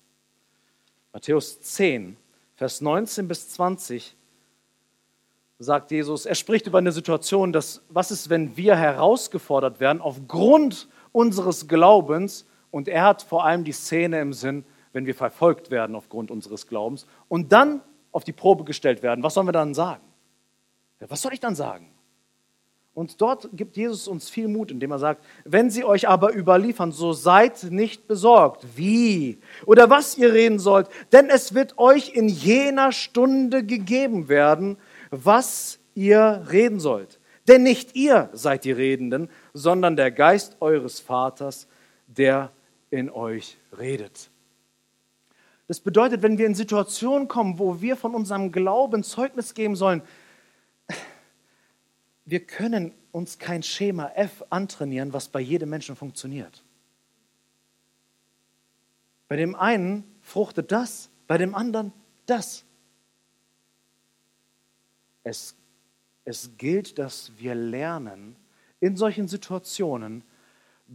[1.12, 2.18] Matthäus 10,
[2.56, 4.14] Vers 19 bis 20
[5.58, 10.88] sagt Jesus, er spricht über eine Situation, dass, was ist, wenn wir herausgefordert werden aufgrund
[11.12, 15.96] unseres Glaubens und er hat vor allem die Szene im Sinn, wenn wir verfolgt werden
[15.96, 17.80] aufgrund unseres Glaubens und dann
[18.12, 20.02] auf die Probe gestellt werden, was sollen wir dann sagen?
[21.00, 21.90] Was soll ich dann sagen?
[22.98, 26.90] Und dort gibt Jesus uns viel Mut, indem er sagt, wenn sie euch aber überliefern,
[26.90, 32.28] so seid nicht besorgt, wie oder was ihr reden sollt, denn es wird euch in
[32.28, 34.78] jener Stunde gegeben werden,
[35.12, 37.20] was ihr reden sollt.
[37.46, 41.68] Denn nicht ihr seid die Redenden, sondern der Geist eures Vaters,
[42.08, 42.50] der
[42.90, 44.28] in euch redet.
[45.68, 50.02] Das bedeutet, wenn wir in Situationen kommen, wo wir von unserem Glauben Zeugnis geben sollen,
[52.30, 56.62] wir können uns kein Schema F antrainieren, was bei jedem Menschen funktioniert.
[59.28, 61.90] Bei dem einen fruchtet das, bei dem anderen
[62.26, 62.64] das.
[65.24, 65.54] Es,
[66.26, 68.36] es gilt, dass wir lernen,
[68.78, 70.22] in solchen Situationen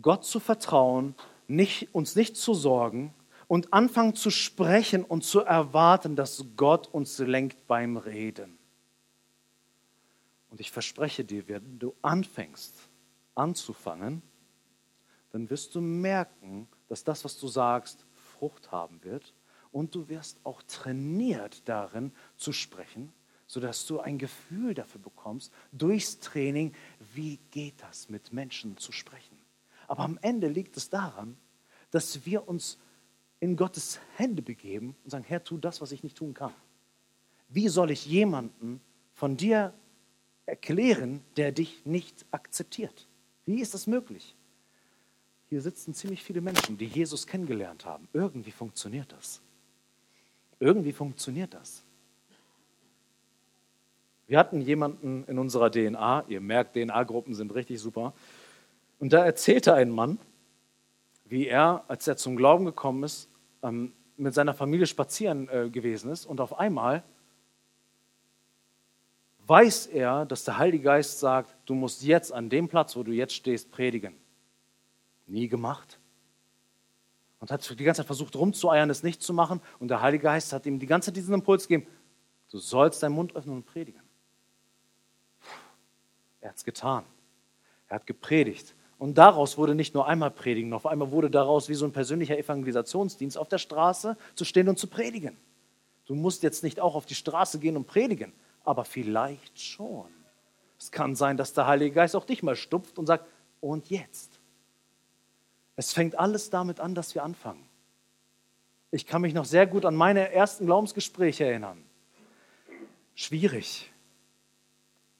[0.03, 1.15] Gott zu vertrauen,
[1.47, 3.11] nicht, uns nicht zu sorgen
[3.47, 8.59] und anfangen zu sprechen und zu erwarten, dass Gott uns lenkt beim Reden.
[10.53, 12.75] Und ich verspreche dir, wenn du anfängst
[13.33, 14.21] anzufangen,
[15.31, 19.33] dann wirst du merken, dass das, was du sagst, Frucht haben wird.
[19.71, 23.11] Und du wirst auch trainiert darin zu sprechen,
[23.47, 26.75] sodass du ein Gefühl dafür bekommst, durchs Training,
[27.15, 29.39] wie geht das, mit Menschen zu sprechen.
[29.87, 31.35] Aber am Ende liegt es daran,
[31.89, 32.77] dass wir uns
[33.39, 36.53] in Gottes Hände begeben und sagen, Herr, tu das, was ich nicht tun kann.
[37.49, 38.81] Wie soll ich jemanden
[39.13, 39.73] von dir
[40.45, 43.07] erklären, der dich nicht akzeptiert?
[43.45, 44.35] Wie ist das möglich?
[45.49, 48.07] Hier sitzen ziemlich viele Menschen, die Jesus kennengelernt haben.
[48.13, 49.41] Irgendwie funktioniert das.
[50.59, 51.83] Irgendwie funktioniert das.
[54.27, 58.13] Wir hatten jemanden in unserer DNA, ihr merkt, DNA-Gruppen sind richtig super,
[58.99, 60.17] und da erzählte ein Mann,
[61.25, 63.27] wie er, als er zum Glauben gekommen ist,
[63.61, 67.03] ähm, mit seiner Familie spazieren äh, gewesen ist und auf einmal
[69.47, 73.11] weiß er, dass der Heilige Geist sagt, du musst jetzt an dem Platz, wo du
[73.11, 74.15] jetzt stehst, predigen.
[75.27, 75.99] Nie gemacht.
[77.39, 79.61] Und hat die ganze Zeit versucht rumzueiern, es nicht zu machen.
[79.79, 81.89] Und der Heilige Geist hat ihm die ganze Zeit diesen Impuls gegeben,
[82.49, 84.01] du sollst deinen Mund öffnen und predigen.
[86.39, 87.03] Er hat es getan.
[87.87, 88.75] Er hat gepredigt.
[88.97, 92.37] Und daraus wurde nicht nur einmal predigen, auf einmal wurde daraus wie so ein persönlicher
[92.37, 95.37] Evangelisationsdienst auf der Straße zu stehen und zu predigen.
[96.05, 100.07] Du musst jetzt nicht auch auf die Straße gehen und predigen, aber vielleicht schon.
[100.79, 103.25] Es kann sein, dass der Heilige Geist auch dich mal stupft und sagt,
[103.61, 104.39] und jetzt?
[105.75, 107.67] Es fängt alles damit an, dass wir anfangen.
[108.91, 111.83] Ich kann mich noch sehr gut an meine ersten Glaubensgespräche erinnern.
[113.15, 113.91] Schwierig.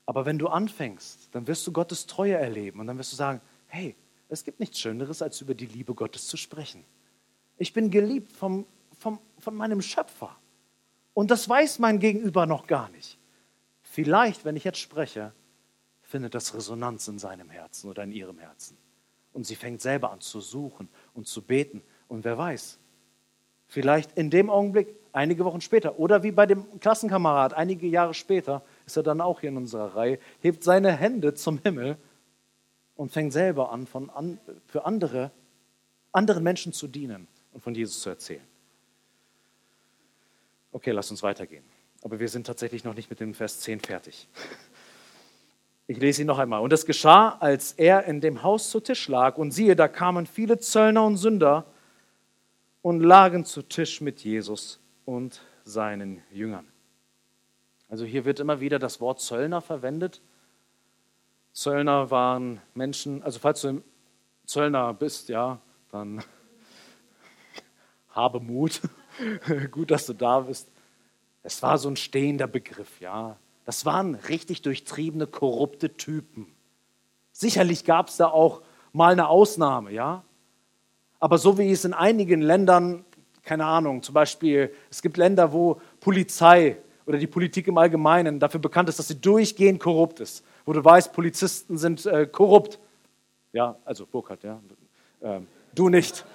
[0.06, 3.42] Aber wenn du anfängst, dann wirst du Gottes Treue erleben und dann wirst du sagen,
[3.68, 3.96] hey,
[4.30, 6.84] es gibt nichts Schöneres, als über die Liebe Gottes zu sprechen.
[7.58, 8.66] Ich bin geliebt vom,
[9.00, 10.36] vom, von meinem Schöpfer.
[11.14, 13.18] Und das weiß mein Gegenüber noch gar nicht.
[13.94, 15.34] Vielleicht, wenn ich jetzt spreche,
[16.02, 18.76] findet das Resonanz in seinem Herzen oder in ihrem Herzen.
[19.34, 21.84] Und sie fängt selber an zu suchen und zu beten.
[22.08, 22.80] Und wer weiß,
[23.68, 28.64] vielleicht in dem Augenblick, einige Wochen später, oder wie bei dem Klassenkamerad, einige Jahre später,
[28.88, 31.96] ist er dann auch hier in unserer Reihe, hebt seine Hände zum Himmel
[32.96, 35.30] und fängt selber an, von an, für andere,
[36.12, 38.48] anderen Menschen zu dienen und von Jesus zu erzählen.
[40.72, 41.73] Okay, lass uns weitergehen.
[42.04, 44.28] Aber wir sind tatsächlich noch nicht mit dem Vers 10 fertig.
[45.88, 46.62] Ich lese ihn noch einmal.
[46.62, 50.26] Und es geschah, als er in dem Haus zu Tisch lag, und siehe, da kamen
[50.26, 51.66] viele Zöllner und Sünder
[52.82, 56.68] und lagen zu Tisch mit Jesus und seinen Jüngern.
[57.88, 60.22] Also hier wird immer wieder das Wort Zöllner verwendet.
[61.54, 63.82] Zöllner waren Menschen, also falls du
[64.46, 66.22] Zöllner bist, ja, dann
[68.10, 68.82] habe Mut.
[69.72, 70.73] Gut, dass du da bist.
[71.44, 73.38] Es war so ein stehender Begriff, ja.
[73.66, 76.48] Das waren richtig durchtriebene, korrupte Typen.
[77.32, 78.62] Sicherlich gab es da auch
[78.94, 80.24] mal eine Ausnahme, ja.
[81.20, 83.06] Aber so wie es in einigen Ländern,
[83.44, 88.62] keine Ahnung, zum Beispiel, es gibt Länder, wo Polizei oder die Politik im Allgemeinen dafür
[88.62, 90.46] bekannt ist, dass sie durchgehend korrupt ist.
[90.66, 92.80] Wo du weißt, Polizisten sind äh, korrupt.
[93.52, 94.60] Ja, also Burkhardt, ja.
[95.22, 96.26] Ähm, du nicht.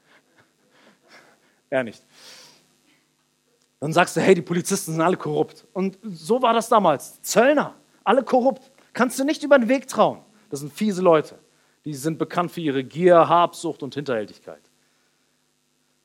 [1.70, 2.02] er nicht.
[3.80, 5.66] Dann sagst du, hey, die Polizisten sind alle korrupt.
[5.72, 7.20] Und so war das damals.
[7.22, 8.70] Zöllner, alle korrupt.
[8.92, 10.20] Kannst du nicht über den Weg trauen.
[10.50, 11.38] Das sind fiese Leute.
[11.86, 14.60] Die sind bekannt für ihre Gier, Habsucht und Hinterhältigkeit.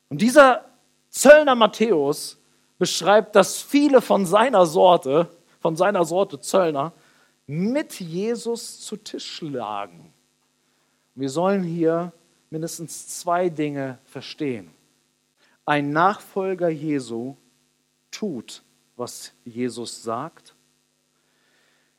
[0.08, 0.66] Und dieser
[1.10, 2.38] Zöllner Matthäus
[2.78, 5.28] beschreibt, dass viele von seiner Sorte,
[5.60, 6.94] von seiner Sorte Zöllner,
[7.48, 10.14] mit Jesus zu Tisch lagen.
[11.14, 12.14] Wir sollen hier
[12.50, 14.72] mindestens zwei Dinge verstehen.
[15.66, 17.36] Ein Nachfolger Jesu
[18.16, 18.64] tut,
[18.96, 20.56] was Jesus sagt,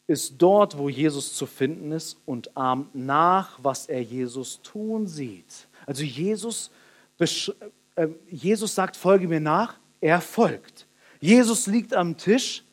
[0.06, 5.66] ist dort, wo Jesus zu finden ist und ahmt nach, was er Jesus tun sieht.
[5.84, 6.70] Also Jesus,
[7.18, 10.86] äh, Jesus sagt, folge mir nach, er folgt.
[11.20, 12.64] Jesus liegt am Tisch,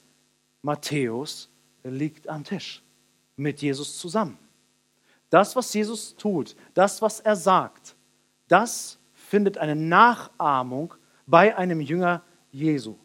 [0.62, 1.50] Matthäus
[1.84, 2.84] liegt am Tisch
[3.36, 4.38] mit Jesus zusammen.
[5.30, 7.96] Das, was Jesus tut, das, was er sagt,
[8.48, 10.94] das findet eine Nachahmung
[11.26, 12.96] bei einem Jünger Jesu.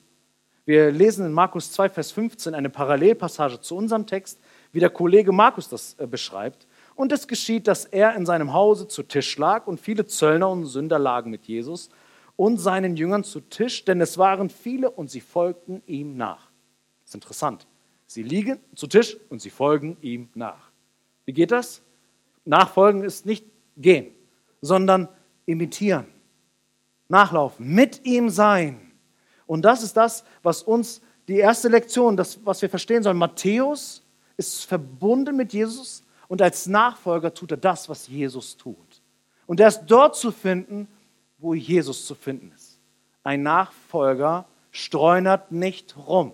[0.68, 4.38] Wir lesen in Markus 2, Vers 15 eine Parallelpassage zu unserem Text,
[4.70, 6.66] wie der Kollege Markus das äh, beschreibt.
[6.94, 10.66] Und es geschieht, dass er in seinem Hause zu Tisch lag und viele Zöllner und
[10.66, 11.88] Sünder lagen mit Jesus
[12.36, 16.50] und seinen Jüngern zu Tisch, denn es waren viele und sie folgten ihm nach.
[17.00, 17.66] Das ist interessant.
[18.06, 20.70] Sie liegen zu Tisch und sie folgen ihm nach.
[21.24, 21.80] Wie geht das?
[22.44, 23.46] Nachfolgen ist nicht
[23.78, 24.08] gehen,
[24.60, 25.08] sondern
[25.46, 26.08] imitieren,
[27.08, 28.87] nachlaufen, mit ihm sein.
[29.48, 33.16] Und das ist das, was uns die erste Lektion, das, was wir verstehen sollen.
[33.16, 34.02] Matthäus
[34.36, 39.02] ist verbunden mit Jesus und als Nachfolger tut er das, was Jesus tut.
[39.46, 40.86] Und er ist dort zu finden,
[41.38, 42.78] wo Jesus zu finden ist.
[43.24, 46.32] Ein Nachfolger streunert nicht rum.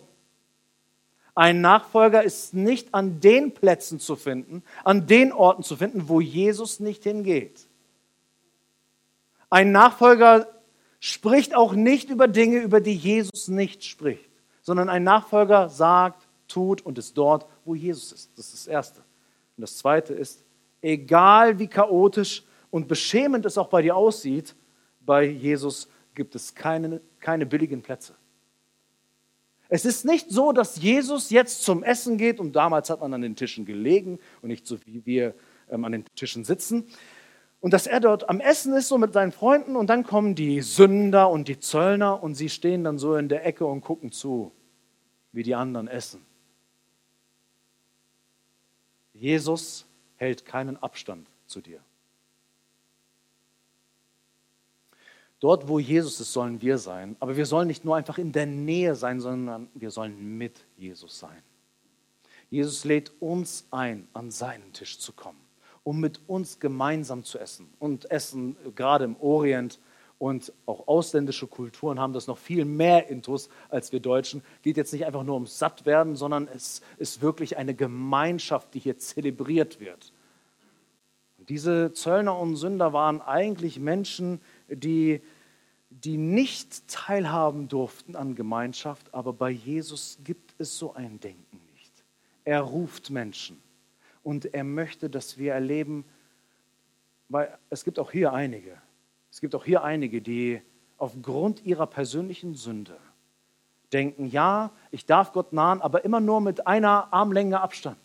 [1.37, 6.21] Ein Nachfolger ist nicht an den Plätzen zu finden, an den Orten zu finden, wo
[6.21, 7.69] Jesus nicht hingeht.
[9.51, 10.49] Ein Nachfolger
[11.05, 14.31] spricht auch nicht über Dinge, über die Jesus nicht spricht,
[14.63, 18.39] sondern ein Nachfolger sagt, tut und ist dort, wo Jesus ist.
[18.39, 19.01] Das ist das Erste.
[19.55, 20.43] Und das Zweite ist,
[20.81, 24.57] egal wie chaotisch und beschämend es auch bei dir aussieht,
[25.01, 28.15] bei Jesus gibt es keine, keine billigen Plätze.
[29.69, 33.21] Es ist nicht so, dass Jesus jetzt zum Essen geht und damals hat man an
[33.21, 35.35] den Tischen gelegen und nicht so wie wir
[35.71, 36.87] ähm, an den Tischen sitzen.
[37.65, 40.61] Und dass er dort am Essen ist, so mit seinen Freunden, und dann kommen die
[40.61, 44.53] Sünder und die Zöllner und sie stehen dann so in der Ecke und gucken zu,
[45.33, 46.27] wie die anderen essen.
[49.15, 51.81] Jesus hält keinen Abstand zu dir.
[55.41, 57.17] Dort, wo Jesus ist, sollen wir sein.
[57.19, 61.19] Aber wir sollen nicht nur einfach in der Nähe sein, sondern wir sollen mit Jesus
[61.19, 61.43] sein.
[62.51, 65.41] Jesus lädt uns ein, an seinen Tisch zu kommen,
[65.85, 67.69] um mit uns gemeinsam zu essen.
[67.79, 69.79] Und Essen, gerade im Orient
[70.19, 74.43] und auch ausländische Kulturen haben das noch viel mehr intus als wir Deutschen.
[74.63, 78.99] Geht jetzt nicht einfach nur ums Sattwerden, sondern es ist wirklich eine Gemeinschaft, die hier
[78.99, 80.13] zelebriert wird.
[81.39, 85.21] Und diese Zöllner und Sünder waren eigentlich Menschen, die
[85.91, 91.93] die nicht teilhaben durften an Gemeinschaft, aber bei Jesus gibt es so ein Denken nicht.
[92.45, 93.63] Er ruft Menschen
[94.25, 96.05] und er möchte, dass wir erleben,
[97.29, 98.77] weil es gibt auch hier einige,
[99.31, 100.61] es gibt auch hier einige, die
[100.99, 102.97] aufgrund ihrer persönlichen Sünde
[103.93, 107.99] denken, ja, ich darf Gott nahen, aber immer nur mit einer Armlänge Abstand.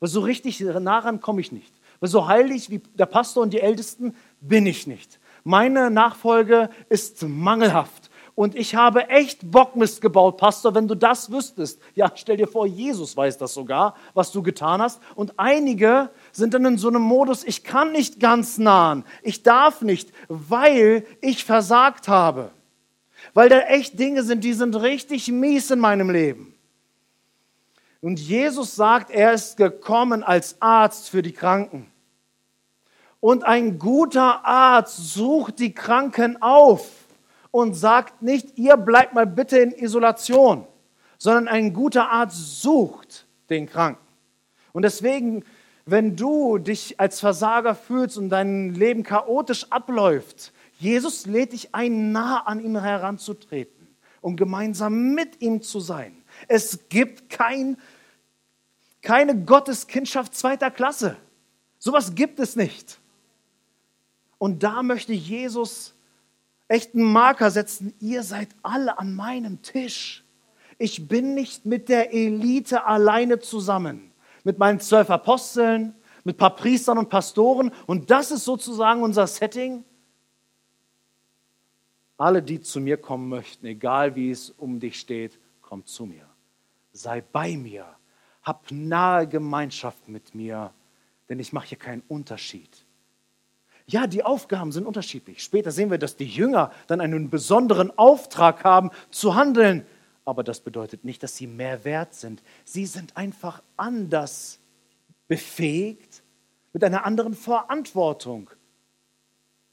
[0.00, 1.72] Weil so richtig nah ran komme ich nicht.
[2.00, 5.20] Weil so heilig wie der Pastor und die Ältesten bin ich nicht.
[5.44, 8.10] Meine Nachfolge ist mangelhaft.
[8.34, 11.80] Und ich habe echt Bockmist gebaut, Pastor, wenn du das wüsstest.
[11.94, 15.00] Ja, stell dir vor, Jesus weiß das sogar, was du getan hast.
[15.14, 19.82] Und einige sind dann in so einem Modus, ich kann nicht ganz nahen, ich darf
[19.82, 22.50] nicht, weil ich versagt habe.
[23.34, 26.54] Weil da echt Dinge sind, die sind richtig mies in meinem Leben.
[28.00, 31.90] Und Jesus sagt, er ist gekommen als Arzt für die Kranken.
[33.20, 37.03] Und ein guter Arzt sucht die Kranken auf
[37.54, 40.66] und sagt nicht, ihr bleibt mal bitte in Isolation,
[41.18, 44.04] sondern ein guter Arzt sucht den Kranken.
[44.72, 45.44] Und deswegen,
[45.86, 52.10] wenn du dich als Versager fühlst und dein Leben chaotisch abläuft, Jesus lädt dich ein,
[52.10, 53.86] nah an ihn heranzutreten
[54.20, 56.24] und gemeinsam mit ihm zu sein.
[56.48, 57.76] Es gibt kein,
[59.00, 61.16] keine Gotteskindschaft zweiter Klasse.
[61.78, 62.98] Sowas gibt es nicht.
[64.38, 65.93] Und da möchte Jesus
[66.74, 67.94] echt einen Marker setzen.
[68.00, 70.24] Ihr seid alle an meinem Tisch.
[70.76, 74.12] Ich bin nicht mit der Elite alleine zusammen.
[74.42, 77.70] Mit meinen zwölf Aposteln, mit ein paar Priestern und Pastoren.
[77.86, 79.84] Und das ist sozusagen unser Setting.
[82.16, 86.26] Alle, die zu mir kommen möchten, egal wie es um dich steht, kommt zu mir.
[86.92, 87.86] Sei bei mir.
[88.42, 90.72] Hab nahe Gemeinschaft mit mir,
[91.28, 92.83] denn ich mache hier keinen Unterschied.
[93.86, 95.42] Ja, die Aufgaben sind unterschiedlich.
[95.42, 99.86] Später sehen wir, dass die Jünger dann einen besonderen Auftrag haben, zu handeln.
[100.24, 102.42] Aber das bedeutet nicht, dass sie mehr wert sind.
[102.64, 104.58] Sie sind einfach anders
[105.28, 106.22] befähigt,
[106.72, 108.50] mit einer anderen Verantwortung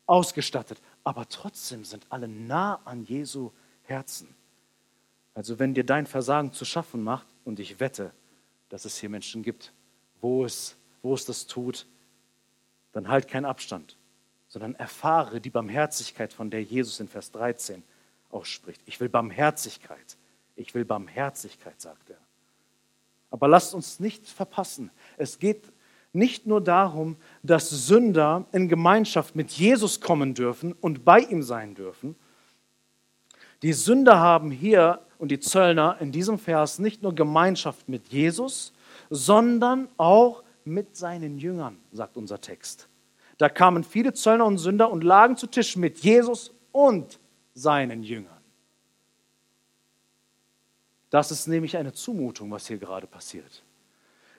[0.05, 0.81] ausgestattet.
[1.05, 3.51] Aber trotzdem sind alle nah an Jesu
[3.83, 4.35] Herzen.
[5.33, 8.11] Also wenn dir dein Versagen zu schaffen macht, und ich wette,
[8.69, 9.71] dass es hier Menschen gibt,
[10.19, 11.87] wo es, wo es das tut,
[12.91, 13.97] dann halt keinen Abstand
[14.51, 17.83] sondern erfahre die Barmherzigkeit, von der Jesus in Vers 13
[18.31, 18.81] ausspricht.
[18.85, 20.17] Ich will Barmherzigkeit.
[20.57, 22.17] Ich will Barmherzigkeit, sagt er.
[23.29, 24.91] Aber lasst uns nicht verpassen.
[25.15, 25.71] Es geht
[26.11, 31.73] nicht nur darum, dass Sünder in Gemeinschaft mit Jesus kommen dürfen und bei ihm sein
[31.73, 32.17] dürfen.
[33.61, 38.73] Die Sünder haben hier und die Zöllner in diesem Vers nicht nur Gemeinschaft mit Jesus,
[39.09, 42.89] sondern auch mit seinen Jüngern, sagt unser Text.
[43.41, 47.19] Da kamen viele Zöllner und Sünder und lagen zu Tisch mit Jesus und
[47.55, 48.39] seinen Jüngern.
[51.09, 53.63] Das ist nämlich eine Zumutung, was hier gerade passiert.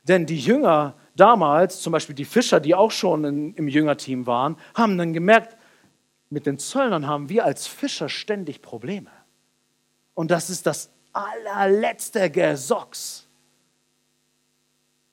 [0.05, 4.57] Denn die Jünger damals, zum Beispiel die Fischer, die auch schon in, im Jüngerteam waren,
[4.73, 5.57] haben dann gemerkt,
[6.31, 9.11] mit den Zöllnern haben wir als Fischer ständig Probleme.
[10.15, 13.27] Und das ist das allerletzte Gesocks.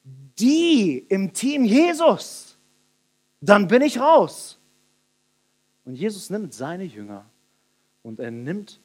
[0.04, 2.49] Die im Team Jesus
[3.42, 4.60] dann bin ich raus.
[5.86, 7.26] Und Jesus nimmt seine Jünger
[8.04, 8.80] und er nimmt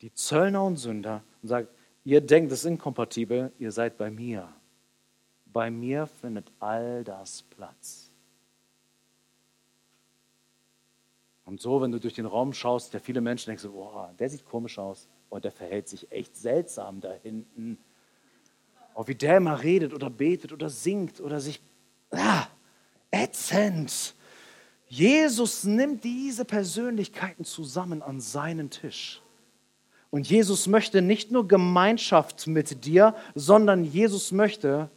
[0.00, 1.68] die Zöllner und Sünder und sagt,
[2.04, 4.48] ihr denkt, es ist inkompatibel, ihr seid bei mir.
[5.46, 8.10] Bei mir findet all das Platz.
[11.44, 14.30] Und so, wenn du durch den Raum schaust, ja viele Menschen denken so, boah, der
[14.30, 15.08] sieht komisch aus.
[15.28, 17.76] Boah, der verhält sich echt seltsam da hinten.
[18.94, 21.60] Oh, wie der immer redet oder betet oder singt oder sich,
[22.12, 22.46] ah,
[23.10, 24.14] ätzend.
[24.88, 29.22] Jesus nimmt diese Persönlichkeiten zusammen an seinen Tisch.
[30.10, 34.90] Und Jesus möchte nicht nur Gemeinschaft mit dir, sondern Jesus möchte,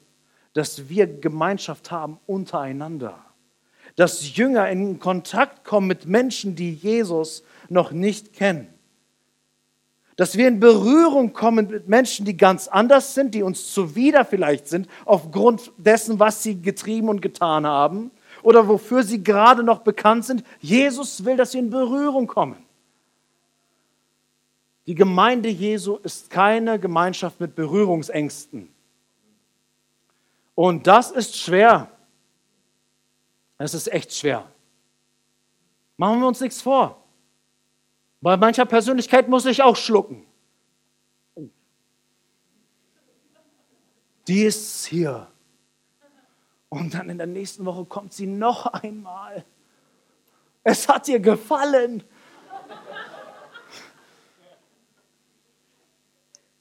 [0.54, 3.24] dass wir Gemeinschaft haben untereinander.
[3.96, 8.73] Dass Jünger in Kontakt kommen mit Menschen, die Jesus noch nicht kennen.
[10.16, 14.68] Dass wir in Berührung kommen mit Menschen, die ganz anders sind, die uns zuwider vielleicht
[14.68, 18.12] sind, aufgrund dessen, was sie getrieben und getan haben
[18.44, 20.44] oder wofür sie gerade noch bekannt sind.
[20.60, 22.64] Jesus will, dass wir in Berührung kommen.
[24.86, 28.70] Die Gemeinde Jesu ist keine Gemeinschaft mit Berührungsängsten.
[30.56, 31.90] Und das ist schwer.
[33.58, 34.46] Es ist echt schwer.
[35.98, 37.03] Machen wir uns nichts vor.
[38.24, 40.26] Bei mancher Persönlichkeit muss ich auch schlucken.
[44.30, 45.28] Die ist hier.
[46.70, 49.44] Und dann in der nächsten Woche kommt sie noch einmal.
[50.64, 52.02] Es hat ihr gefallen.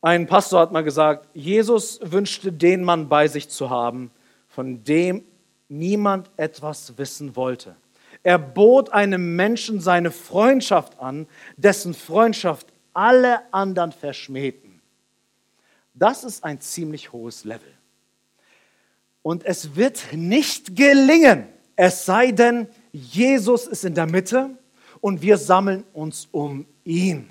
[0.00, 4.10] Ein Pastor hat mal gesagt, Jesus wünschte den Mann bei sich zu haben,
[4.48, 5.24] von dem
[5.68, 7.76] niemand etwas wissen wollte.
[8.22, 14.80] Er bot einem Menschen seine Freundschaft an, dessen Freundschaft alle anderen verschmähten.
[15.94, 17.72] Das ist ein ziemlich hohes Level.
[19.22, 24.50] Und es wird nicht gelingen, es sei denn, Jesus ist in der Mitte
[25.00, 27.28] und wir sammeln uns um ihn.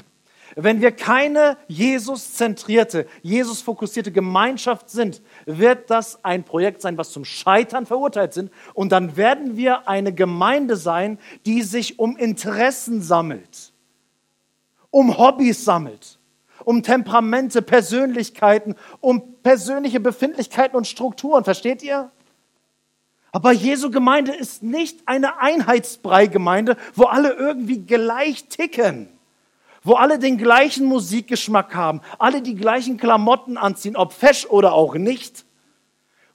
[0.56, 7.86] Wenn wir keine Jesus-zentrierte, Jesus-fokussierte Gemeinschaft sind, wird das ein Projekt sein, was zum Scheitern
[7.86, 8.52] verurteilt sind.
[8.74, 13.74] Und dann werden wir eine Gemeinde sein, die sich um Interessen sammelt,
[14.90, 16.20] um Hobbys sammelt,
[16.66, 21.44] um Temperamente, Persönlichkeiten, um persönliche Befindlichkeiten und Strukturen.
[21.44, 22.12] Versteht ihr?
[23.32, 29.08] Aber Jesu Gemeinde ist nicht eine Einheitsbrei-Gemeinde, wo alle irgendwie gleich ticken,
[29.84, 34.96] wo alle den gleichen Musikgeschmack haben, alle die gleichen Klamotten anziehen, ob fesch oder auch
[34.96, 35.46] nicht,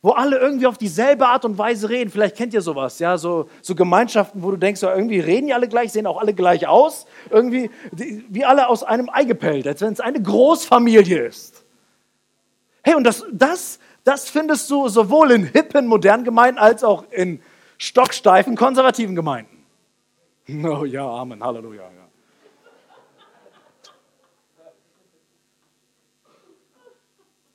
[0.03, 2.11] wo alle irgendwie auf dieselbe Art und Weise reden.
[2.11, 5.55] Vielleicht kennt ihr sowas, ja, so, so Gemeinschaften, wo du denkst, ja, irgendwie reden die
[5.55, 9.67] alle gleich, sehen auch alle gleich aus, irgendwie die, wie alle aus einem Ei gepellt,
[9.67, 11.65] als wenn es eine Großfamilie ist.
[12.83, 17.41] Hey, und das, das, das findest du sowohl in hippen, modernen Gemeinden als auch in
[17.79, 19.55] stocksteifen, konservativen Gemeinden.
[20.65, 21.83] Oh ja, Amen, Halleluja.
[21.83, 22.06] Ja.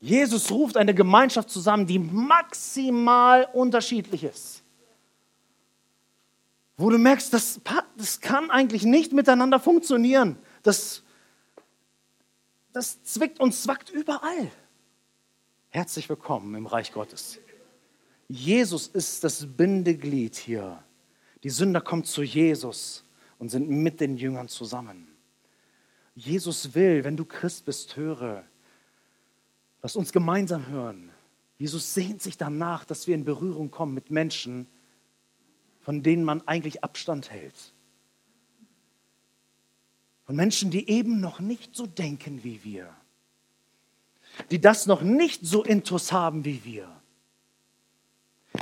[0.01, 4.63] Jesus ruft eine Gemeinschaft zusammen, die maximal unterschiedlich ist.
[6.75, 7.61] Wo du merkst, das,
[7.95, 10.37] das kann eigentlich nicht miteinander funktionieren.
[10.63, 11.03] Das,
[12.73, 14.51] das zwickt und zwackt überall.
[15.69, 17.39] Herzlich willkommen im Reich Gottes.
[18.27, 20.83] Jesus ist das Bindeglied hier.
[21.43, 23.03] Die Sünder kommen zu Jesus
[23.37, 25.07] und sind mit den Jüngern zusammen.
[26.15, 28.43] Jesus will, wenn du Christ bist, höre,
[29.81, 31.09] Lass uns gemeinsam hören.
[31.57, 34.67] Jesus sehnt sich danach, dass wir in Berührung kommen mit Menschen,
[35.79, 37.73] von denen man eigentlich Abstand hält.
[40.25, 42.95] Von Menschen, die eben noch nicht so denken wie wir.
[44.49, 46.89] Die das noch nicht so intus haben wie wir.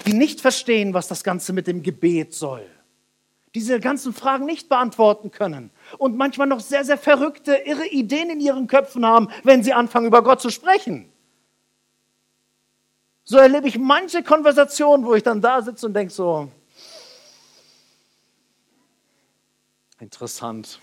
[0.05, 2.65] Die nicht verstehen, was das Ganze mit dem Gebet soll
[3.55, 8.39] diese ganzen Fragen nicht beantworten können und manchmal noch sehr, sehr verrückte, irre Ideen in
[8.39, 11.11] ihren Köpfen haben, wenn sie anfangen, über Gott zu sprechen.
[13.23, 16.51] So erlebe ich manche Konversationen, wo ich dann da sitze und denke so,
[19.99, 20.79] interessant,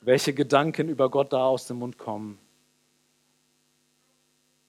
[0.00, 2.38] welche Gedanken über Gott da aus dem Mund kommen.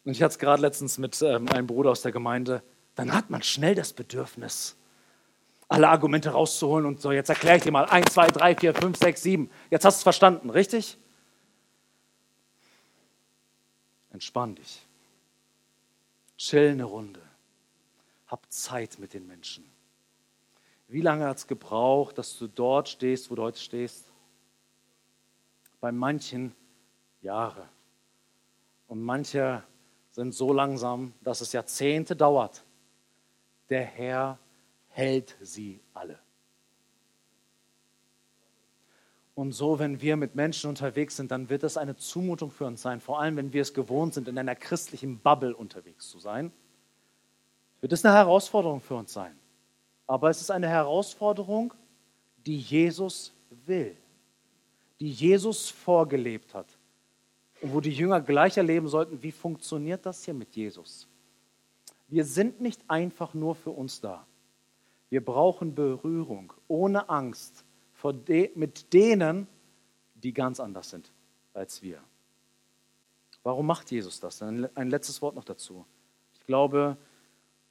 [0.04, 2.64] Und ich hatte es gerade letztens mit ähm, einem Bruder aus der Gemeinde,
[2.96, 4.76] dann hat man schnell das Bedürfnis,
[5.68, 8.98] alle Argumente rauszuholen und so, jetzt erkläre ich dir mal, 1, 2, 3, 4, 5,
[8.98, 9.52] 6, 7.
[9.70, 10.98] Jetzt hast du es verstanden, richtig?
[14.12, 14.86] Entspann dich.
[16.38, 17.22] Chill eine Runde.
[18.28, 19.70] Hab Zeit mit den Menschen.
[20.88, 24.06] Wie lange hat es gebraucht, dass du dort stehst, wo du heute stehst?
[25.82, 26.56] Bei manchen
[27.22, 27.68] Jahre.
[28.88, 29.64] Und manche
[30.12, 32.64] sind so langsam, dass es Jahrzehnte dauert.
[33.70, 34.40] Der Herr
[34.98, 36.18] hält sie alle.
[39.36, 42.82] Und so, wenn wir mit Menschen unterwegs sind, dann wird es eine Zumutung für uns
[42.82, 46.52] sein, vor allem wenn wir es gewohnt sind, in einer christlichen Bubble unterwegs zu sein,
[47.80, 49.38] wird es eine Herausforderung für uns sein.
[50.08, 51.76] Aber es ist eine Herausforderung,
[52.48, 53.32] die Jesus
[53.68, 53.96] will,
[55.00, 56.76] die Jesus vorgelebt hat
[57.62, 61.08] und wo die Jünger gleich erleben sollten, wie funktioniert das hier mit Jesus.
[62.08, 64.26] Wir sind nicht einfach nur für uns da.
[65.10, 67.64] Wir brauchen Berührung ohne Angst
[68.28, 69.48] de mit denen,
[70.16, 71.12] die ganz anders sind
[71.54, 72.00] als wir.
[73.44, 74.42] Warum macht Jesus das?
[74.42, 75.86] Ein letztes Wort noch dazu.
[76.34, 76.98] Ich glaube,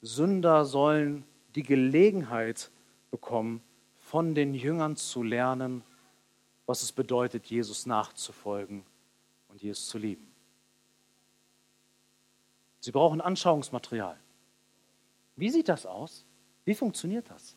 [0.03, 1.25] Sünder sollen
[1.55, 2.71] die Gelegenheit
[3.11, 3.63] bekommen,
[3.99, 5.83] von den Jüngern zu lernen,
[6.67, 8.85] was es bedeutet, Jesus nachzufolgen
[9.49, 10.31] und Jesus zu lieben.
[12.81, 14.19] Sie brauchen Anschauungsmaterial.
[15.37, 16.26] Wie sieht das aus?
[16.67, 17.57] Wie funktioniert das?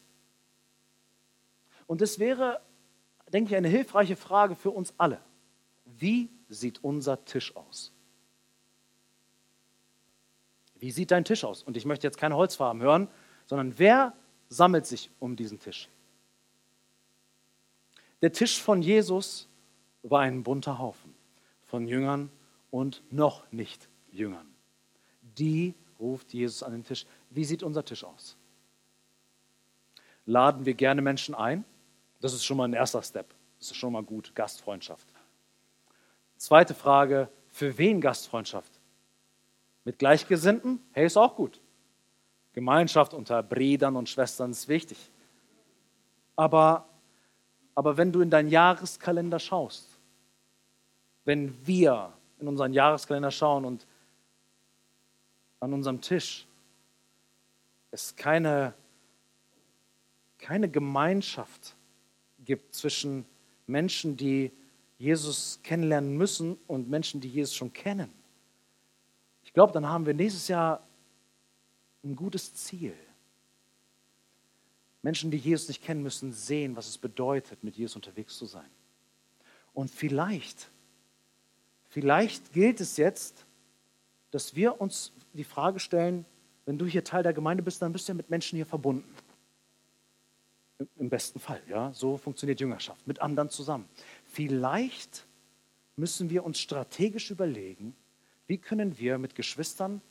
[1.87, 2.61] Und es wäre,
[3.33, 5.19] denke ich, eine hilfreiche Frage für uns alle.
[5.83, 7.91] Wie sieht unser Tisch aus?
[10.75, 11.63] Wie sieht dein Tisch aus?
[11.63, 13.09] Und ich möchte jetzt keine Holzfarben hören,
[13.47, 14.13] sondern wer
[14.47, 15.89] sammelt sich um diesen Tisch?
[18.21, 19.47] Der Tisch von Jesus
[20.03, 21.15] war ein bunter Haufen
[21.63, 22.29] von Jüngern
[22.69, 24.47] und noch nicht Jüngern.
[25.37, 27.05] Die ruft Jesus an den Tisch.
[27.31, 28.37] Wie sieht unser Tisch aus?
[30.29, 31.65] Laden wir gerne Menschen ein?
[32.21, 33.33] Das ist schon mal ein erster Step.
[33.57, 34.35] Das ist schon mal gut.
[34.35, 35.07] Gastfreundschaft.
[36.37, 38.71] Zweite Frage, für wen Gastfreundschaft?
[39.85, 40.85] Mit Gleichgesinnten?
[40.91, 41.59] Hey, ist auch gut.
[42.53, 44.99] Gemeinschaft unter Brüdern und Schwestern ist wichtig.
[46.35, 46.87] Aber,
[47.73, 49.87] aber wenn du in deinen Jahreskalender schaust,
[51.25, 53.87] wenn wir in unseren Jahreskalender schauen und
[55.59, 56.45] an unserem Tisch
[57.89, 58.75] es keine,
[60.39, 61.75] keine Gemeinschaft
[62.43, 63.25] gibt zwischen
[63.67, 64.51] Menschen, die
[64.97, 68.11] Jesus kennenlernen müssen und Menschen, die Jesus schon kennen.
[69.43, 70.85] Ich glaube, dann haben wir nächstes Jahr
[72.03, 72.93] ein gutes Ziel.
[75.01, 78.69] Menschen, die Jesus nicht kennen, müssen sehen, was es bedeutet, mit Jesus unterwegs zu sein.
[79.73, 80.69] Und vielleicht,
[81.87, 83.45] vielleicht gilt es jetzt,
[84.31, 86.25] dass wir uns die Frage stellen,
[86.65, 89.09] wenn du hier Teil der Gemeinde bist, dann bist du ja mit Menschen hier verbunden.
[90.97, 91.91] Im besten Fall, ja.
[91.93, 93.87] So funktioniert Jüngerschaft, mit anderen zusammen.
[94.25, 95.25] Vielleicht
[95.97, 97.95] müssen wir uns strategisch überlegen,
[98.47, 100.01] wie können wir mit Geschwistern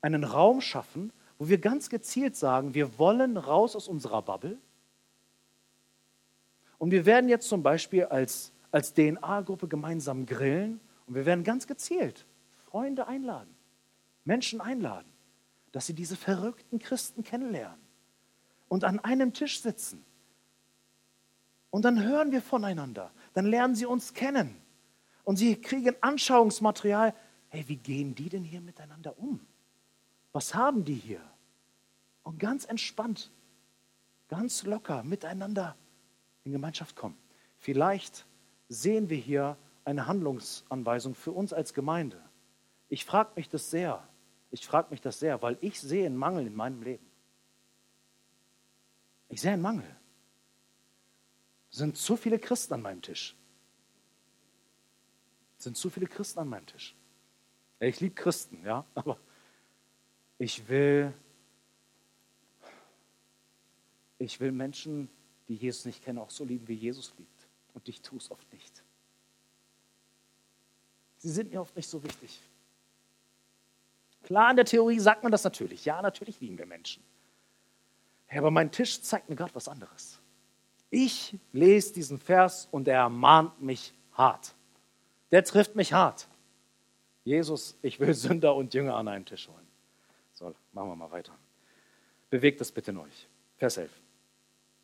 [0.00, 4.56] einen Raum schaffen, wo wir ganz gezielt sagen, wir wollen raus aus unserer Bubble.
[6.78, 11.66] Und wir werden jetzt zum Beispiel als, als DNA-Gruppe gemeinsam grillen und wir werden ganz
[11.66, 12.24] gezielt
[12.66, 13.54] Freunde einladen,
[14.24, 15.08] Menschen einladen,
[15.72, 17.83] dass sie diese verrückten Christen kennenlernen
[18.74, 20.04] und an einem Tisch sitzen.
[21.70, 24.60] Und dann hören wir voneinander, dann lernen sie uns kennen
[25.22, 27.14] und sie kriegen Anschauungsmaterial.
[27.50, 29.38] Hey, wie gehen die denn hier miteinander um?
[30.32, 31.20] Was haben die hier?
[32.24, 33.30] Und ganz entspannt,
[34.26, 35.76] ganz locker miteinander
[36.42, 37.16] in Gemeinschaft kommen.
[37.58, 38.26] Vielleicht
[38.68, 42.20] sehen wir hier eine Handlungsanweisung für uns als Gemeinde.
[42.88, 44.02] Ich frage mich das sehr.
[44.50, 47.06] Ich frage mich das sehr, weil ich sehe einen Mangel in meinem Leben.
[49.28, 49.96] Ich sehe einen Mangel.
[51.70, 53.36] Es sind zu viele Christen an meinem Tisch.
[55.58, 56.94] Es sind zu viele Christen an meinem Tisch.
[57.80, 59.18] Ich liebe Christen, ja, aber
[60.38, 61.12] ich will,
[64.18, 65.08] ich will Menschen,
[65.48, 67.48] die Jesus nicht kennen, auch so lieben, wie Jesus liebt.
[67.74, 68.82] Und ich tue es oft nicht.
[71.18, 72.40] Sie sind mir oft nicht so wichtig.
[74.22, 75.84] Klar, in der Theorie sagt man das natürlich.
[75.84, 77.02] Ja, natürlich lieben wir Menschen.
[78.34, 80.18] Ja, aber mein Tisch zeigt mir gerade was anderes.
[80.90, 84.54] Ich lese diesen Vers und er ermahnt mich hart.
[85.30, 86.26] Der trifft mich hart.
[87.22, 89.66] Jesus, ich will Sünder und Jünger an einen Tisch holen.
[90.32, 91.32] So, machen wir mal weiter.
[92.28, 93.28] Bewegt das bitte in euch.
[93.56, 93.90] Vers 11.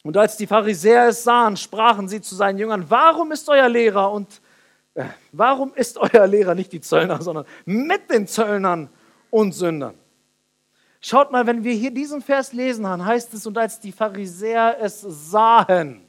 [0.05, 4.13] Und als die Pharisäer es sahen, sprachen sie zu seinen Jüngern, warum ist euer Lehrer
[4.13, 4.41] und
[4.95, 8.89] äh, warum ist euer Lehrer nicht die Zöllner, sondern mit den Zöllnern
[9.29, 9.99] und Sündern.
[11.01, 14.77] Schaut mal, wenn wir hier diesen Vers lesen, dann heißt es, und als die Pharisäer
[14.81, 16.03] es sahen,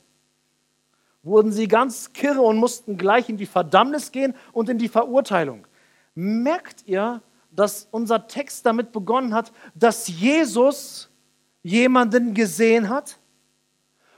[1.23, 5.65] wurden sie ganz kirre und mussten gleich in die Verdammnis gehen und in die Verurteilung.
[6.13, 7.21] Merkt ihr,
[7.51, 11.09] dass unser Text damit begonnen hat, dass Jesus
[11.63, 13.17] jemanden gesehen hat?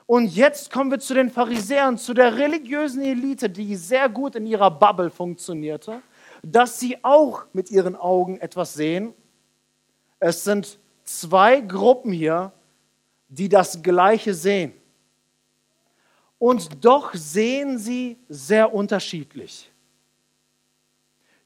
[0.05, 4.45] Und jetzt kommen wir zu den Pharisäern, zu der religiösen Elite, die sehr gut in
[4.45, 6.01] ihrer Bubble funktionierte
[6.43, 9.13] dass sie auch mit ihren Augen etwas sehen.
[10.25, 12.53] Es sind zwei Gruppen hier,
[13.27, 14.71] die das Gleiche sehen.
[16.39, 19.69] Und doch sehen sie sehr unterschiedlich.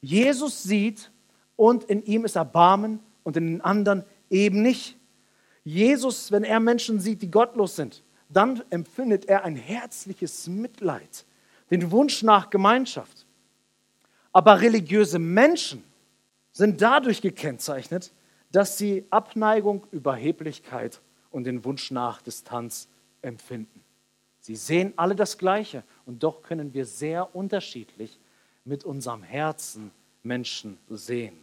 [0.00, 1.10] Jesus sieht
[1.56, 4.96] und in ihm ist Erbarmen und in den anderen eben nicht.
[5.64, 11.24] Jesus, wenn er Menschen sieht, die gottlos sind, dann empfindet er ein herzliches Mitleid,
[11.72, 13.26] den Wunsch nach Gemeinschaft.
[14.32, 15.82] Aber religiöse Menschen
[16.52, 18.12] sind dadurch gekennzeichnet,
[18.52, 22.88] dass sie Abneigung, Überheblichkeit und den Wunsch nach Distanz
[23.22, 23.82] empfinden.
[24.40, 28.18] Sie sehen alle das Gleiche und doch können wir sehr unterschiedlich
[28.64, 29.90] mit unserem Herzen
[30.22, 31.36] Menschen sehen.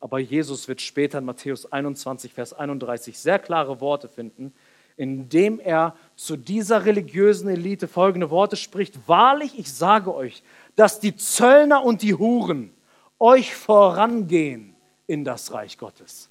[0.00, 4.52] Aber Jesus wird später in Matthäus 21, Vers 31 sehr klare Worte finden,
[4.96, 9.08] indem er zu dieser religiösen Elite folgende Worte spricht.
[9.08, 10.42] Wahrlich, ich sage euch,
[10.76, 12.72] dass die Zöllner und die Huren
[13.18, 14.71] euch vorangehen
[15.06, 16.30] in das Reich Gottes.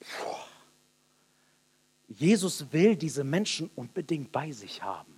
[0.00, 0.36] Puh.
[2.08, 5.12] Jesus will diese Menschen unbedingt bei sich haben.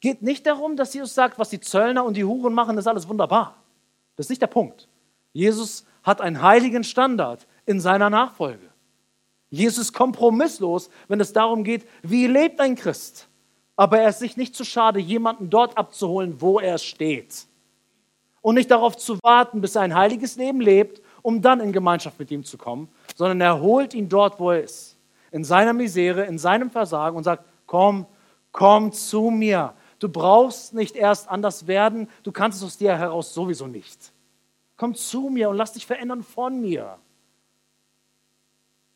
[0.00, 3.08] Geht nicht darum, dass Jesus sagt, was die Zöllner und die Huren machen, ist alles
[3.08, 3.56] wunderbar.
[4.16, 4.88] Das ist nicht der Punkt.
[5.32, 8.68] Jesus hat einen heiligen Standard in seiner Nachfolge.
[9.50, 13.28] Jesus ist kompromisslos, wenn es darum geht, wie lebt ein Christ.
[13.76, 17.46] Aber er ist sich nicht zu schade, jemanden dort abzuholen, wo er steht.
[18.40, 22.18] Und nicht darauf zu warten, bis er ein heiliges Leben lebt, um dann in Gemeinschaft
[22.18, 24.96] mit ihm zu kommen, sondern er holt ihn dort, wo er ist
[25.32, 28.06] in seiner Misere, in seinem Versagen und sagt, komm,
[28.52, 29.74] komm zu mir.
[29.98, 34.12] Du brauchst nicht erst anders werden, du kannst es aus dir heraus sowieso nicht.
[34.76, 36.98] Komm zu mir und lass dich verändern von mir.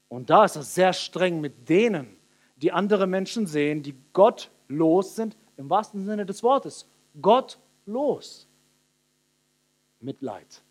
[0.09, 2.17] Und da ist er sehr streng mit denen,
[2.57, 6.87] die andere Menschen sehen, die gottlos sind, im wahrsten Sinne des Wortes.
[7.21, 8.47] Gottlos.
[10.01, 10.63] Mitleid,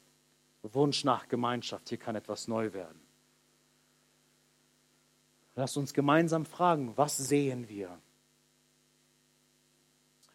[0.74, 3.00] Wunsch nach Gemeinschaft, hier kann etwas neu werden.
[5.56, 7.98] Lass uns gemeinsam fragen, was sehen wir?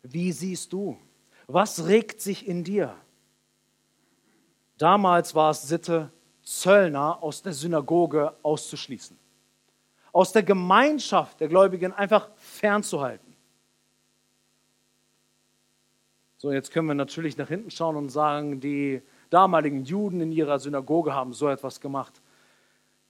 [0.03, 0.99] Wie siehst du?
[1.47, 2.97] Was regt sich in dir?
[4.79, 6.11] Damals war es Sitte,
[6.43, 9.19] Zöllner aus der Synagoge auszuschließen,
[10.11, 13.37] aus der Gemeinschaft der Gläubigen einfach fernzuhalten.
[16.39, 20.59] So, jetzt können wir natürlich nach hinten schauen und sagen, die damaligen Juden in ihrer
[20.59, 22.21] Synagoge haben so etwas gemacht.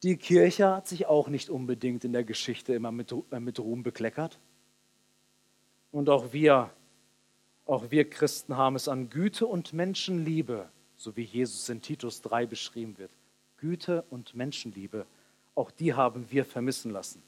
[0.03, 3.83] Die Kirche hat sich auch nicht unbedingt in der Geschichte immer mit, äh, mit Ruhm
[3.83, 4.39] bekleckert.
[5.93, 6.71] Und auch wir,
[7.67, 12.47] auch wir Christen haben es an Güte und Menschenliebe, so wie Jesus in Titus 3
[12.47, 13.11] beschrieben wird.
[13.57, 15.07] Güte und Menschenliebe,
[15.55, 17.23] auch die haben wir vermissen lassen.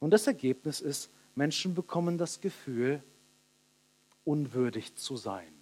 [0.00, 3.02] Und das Ergebnis ist, Menschen bekommen das Gefühl,
[4.24, 5.55] unwürdig zu sein.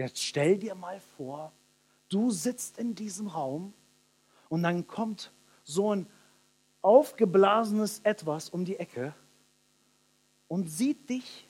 [0.00, 1.52] Jetzt stell dir mal vor,
[2.08, 3.74] du sitzt in diesem Raum
[4.48, 5.30] und dann kommt
[5.62, 6.06] so ein
[6.80, 9.14] aufgeblasenes Etwas um die Ecke
[10.48, 11.46] und sieht dich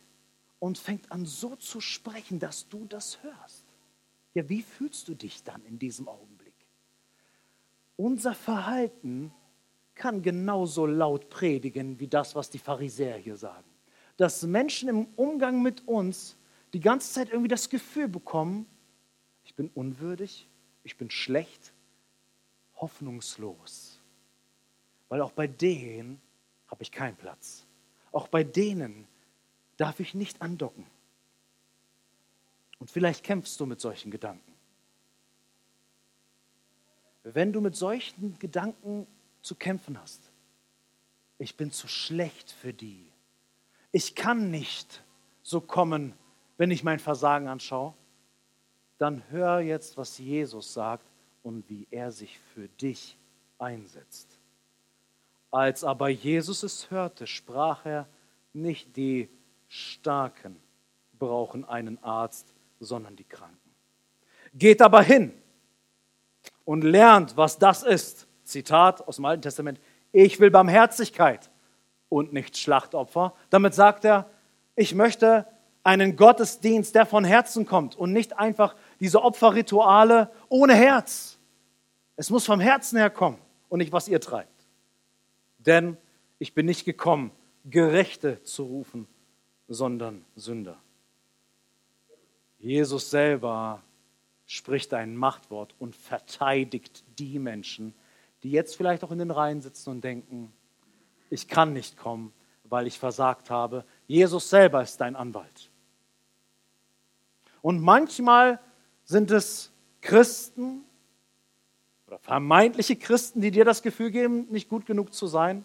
[0.58, 3.66] und fängt an so zu sprechen, dass du das hörst.
[4.34, 6.66] Ja, wie fühlst du dich dann in diesem Augenblick?
[7.94, 9.32] Unser Verhalten
[9.94, 13.70] kann genauso laut predigen wie das, was die Pharisäer hier sagen.
[14.16, 16.36] Dass Menschen im Umgang mit uns
[16.72, 18.66] die ganze Zeit irgendwie das Gefühl bekommen,
[19.44, 20.48] ich bin unwürdig,
[20.84, 21.72] ich bin schlecht,
[22.76, 24.00] hoffnungslos.
[25.08, 26.20] Weil auch bei denen
[26.68, 27.66] habe ich keinen Platz.
[28.12, 29.06] Auch bei denen
[29.76, 30.86] darf ich nicht andocken.
[32.78, 34.52] Und vielleicht kämpfst du mit solchen Gedanken.
[37.22, 39.06] Wenn du mit solchen Gedanken
[39.42, 40.30] zu kämpfen hast,
[41.38, 43.10] ich bin zu schlecht für die,
[43.92, 45.02] ich kann nicht
[45.42, 46.14] so kommen,
[46.60, 47.94] wenn ich mein Versagen anschaue,
[48.98, 51.06] dann hör jetzt, was Jesus sagt
[51.42, 53.16] und wie er sich für dich
[53.58, 54.38] einsetzt.
[55.50, 58.06] Als aber Jesus es hörte, sprach er,
[58.52, 59.30] nicht die
[59.68, 60.60] Starken
[61.18, 63.56] brauchen einen Arzt, sondern die Kranken.
[64.52, 65.32] Geht aber hin
[66.66, 68.26] und lernt, was das ist.
[68.44, 69.80] Zitat aus dem Alten Testament,
[70.12, 71.50] ich will Barmherzigkeit
[72.10, 73.34] und nicht Schlachtopfer.
[73.48, 74.28] Damit sagt er,
[74.76, 75.46] ich möchte
[75.90, 81.36] einen Gottesdienst, der von Herzen kommt und nicht einfach diese Opferrituale ohne Herz.
[82.14, 83.38] Es muss vom Herzen her kommen
[83.68, 84.68] und nicht, was ihr treibt.
[85.58, 85.96] Denn
[86.38, 87.32] ich bin nicht gekommen,
[87.64, 89.08] Gerechte zu rufen,
[89.66, 90.76] sondern Sünder.
[92.60, 93.82] Jesus selber
[94.46, 97.94] spricht ein Machtwort und verteidigt die Menschen,
[98.44, 100.52] die jetzt vielleicht auch in den Reihen sitzen und denken,
[101.30, 102.32] ich kann nicht kommen,
[102.62, 103.84] weil ich versagt habe.
[104.06, 105.69] Jesus selber ist dein Anwalt.
[107.62, 108.60] Und manchmal
[109.04, 110.84] sind es Christen
[112.06, 115.64] oder vermeintliche Christen, die dir das Gefühl geben, nicht gut genug zu sein.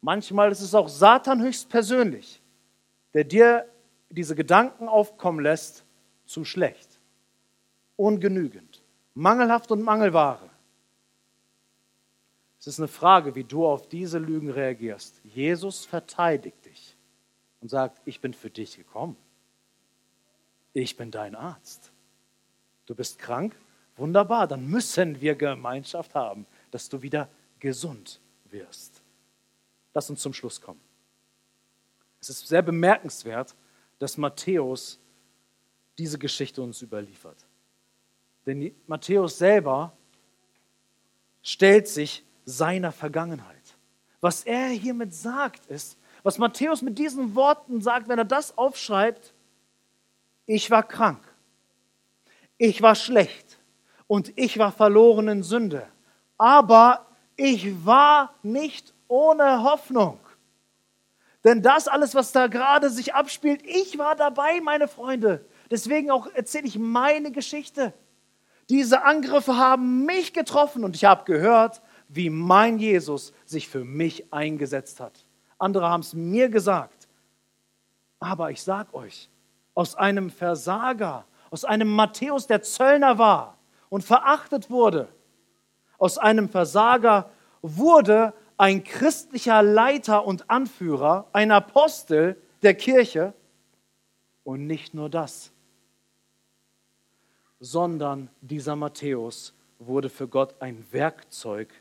[0.00, 2.40] Manchmal ist es auch Satan höchstpersönlich,
[3.12, 3.66] der dir
[4.08, 5.84] diese Gedanken aufkommen lässt,
[6.26, 7.00] zu schlecht,
[7.96, 8.82] ungenügend,
[9.14, 10.48] mangelhaft und Mangelware.
[12.58, 15.20] Es ist eine Frage, wie du auf diese Lügen reagierst.
[15.24, 16.96] Jesus verteidigt dich
[17.60, 19.16] und sagt, ich bin für dich gekommen.
[20.72, 21.90] Ich bin dein Arzt.
[22.86, 23.54] Du bist krank?
[23.96, 29.02] Wunderbar, dann müssen wir Gemeinschaft haben, dass du wieder gesund wirst.
[29.92, 30.80] Lass uns zum Schluss kommen.
[32.20, 33.54] Es ist sehr bemerkenswert,
[33.98, 34.98] dass Matthäus
[35.98, 37.36] diese Geschichte uns überliefert.
[38.46, 39.92] Denn Matthäus selber
[41.42, 43.76] stellt sich seiner Vergangenheit.
[44.20, 49.32] Was er hiermit sagt, ist, was Matthäus mit diesen Worten sagt, wenn er das aufschreibt,
[50.52, 51.22] ich war krank,
[52.58, 53.60] ich war schlecht
[54.08, 55.86] und ich war verloren in Sünde,
[56.38, 60.18] aber ich war nicht ohne Hoffnung.
[61.44, 65.46] Denn das alles, was da gerade sich abspielt, ich war dabei, meine Freunde.
[65.70, 67.94] Deswegen auch erzähle ich meine Geschichte.
[68.68, 74.32] Diese Angriffe haben mich getroffen und ich habe gehört, wie mein Jesus sich für mich
[74.32, 75.24] eingesetzt hat.
[75.58, 77.06] Andere haben es mir gesagt.
[78.18, 79.30] Aber ich sage euch,
[79.74, 83.58] aus einem Versager, aus einem Matthäus, der Zöllner war
[83.88, 85.08] und verachtet wurde,
[85.98, 87.30] aus einem Versager
[87.62, 93.34] wurde ein christlicher Leiter und Anführer, ein Apostel der Kirche.
[94.44, 95.52] Und nicht nur das,
[97.60, 101.72] sondern dieser Matthäus wurde für Gott ein Werkzeug,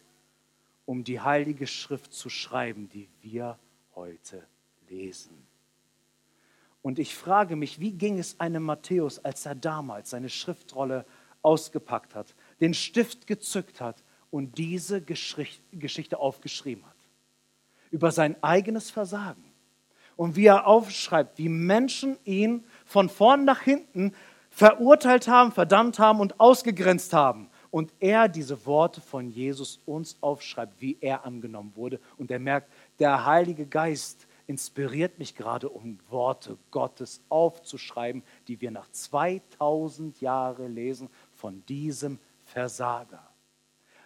[0.85, 3.57] um die heilige Schrift zu schreiben, die wir
[3.95, 4.45] heute
[4.89, 5.48] lesen.
[6.81, 11.05] Und ich frage mich, wie ging es einem Matthäus, als er damals seine Schriftrolle
[11.41, 16.95] ausgepackt hat, den Stift gezückt hat und diese Geschichte aufgeschrieben hat.
[17.91, 19.43] Über sein eigenes Versagen.
[20.15, 24.13] Und wie er aufschreibt, wie Menschen ihn von vorn nach hinten
[24.49, 27.49] verurteilt haben, verdammt haben und ausgegrenzt haben.
[27.71, 31.99] Und er diese Worte von Jesus uns aufschreibt, wie er angenommen wurde.
[32.17, 38.71] Und er merkt, der Heilige Geist inspiriert mich gerade, um Worte Gottes aufzuschreiben, die wir
[38.71, 43.29] nach 2000 Jahren lesen von diesem Versager.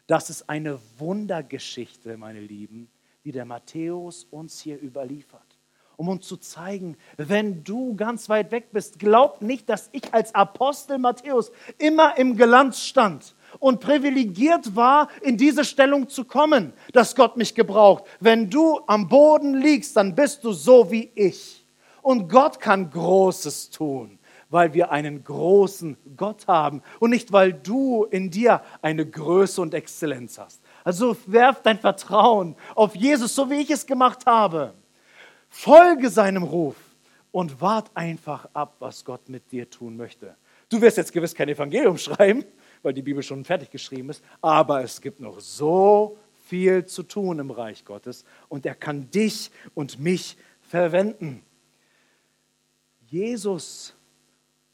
[0.06, 2.92] Das ist eine Wundergeschichte, meine Lieben,
[3.24, 5.58] die der Matthäus uns hier überliefert,
[5.96, 10.36] um uns zu zeigen, wenn du ganz weit weg bist, glaub nicht, dass ich als
[10.36, 17.16] Apostel Matthäus immer im Glanz stand und privilegiert war, in diese Stellung zu kommen, dass
[17.16, 18.04] Gott mich gebraucht.
[18.20, 21.66] Wenn du am Boden liegst, dann bist du so wie ich.
[22.02, 24.20] Und Gott kann Großes tun
[24.54, 29.74] weil wir einen großen Gott haben und nicht, weil du in dir eine Größe und
[29.74, 30.62] Exzellenz hast.
[30.84, 34.76] Also werf dein Vertrauen auf Jesus, so wie ich es gemacht habe.
[35.50, 36.76] Folge seinem Ruf
[37.32, 40.36] und wart einfach ab, was Gott mit dir tun möchte.
[40.70, 42.46] Du wirst jetzt gewiss kein Evangelium schreiben,
[42.84, 47.40] weil die Bibel schon fertig geschrieben ist, aber es gibt noch so viel zu tun
[47.40, 51.44] im Reich Gottes und er kann dich und mich verwenden.
[53.08, 53.96] Jesus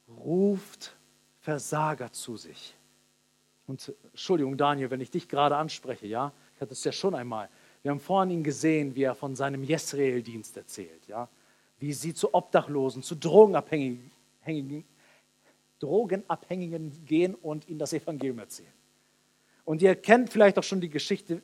[0.07, 0.97] ruft
[1.39, 2.75] Versager zu sich.
[3.67, 7.49] Und Entschuldigung, Daniel, wenn ich dich gerade anspreche, ja, ich hatte es ja schon einmal.
[7.81, 11.29] Wir haben vorhin ihn gesehen, wie er von seinem Jesrael-Dienst erzählt, ja,
[11.77, 14.83] wie sie zu Obdachlosen, zu Drogenabhängigen,
[15.79, 18.73] Drogenabhängigen gehen und ihnen das Evangelium erzählen.
[19.65, 21.41] Und ihr kennt vielleicht auch schon die Geschichte,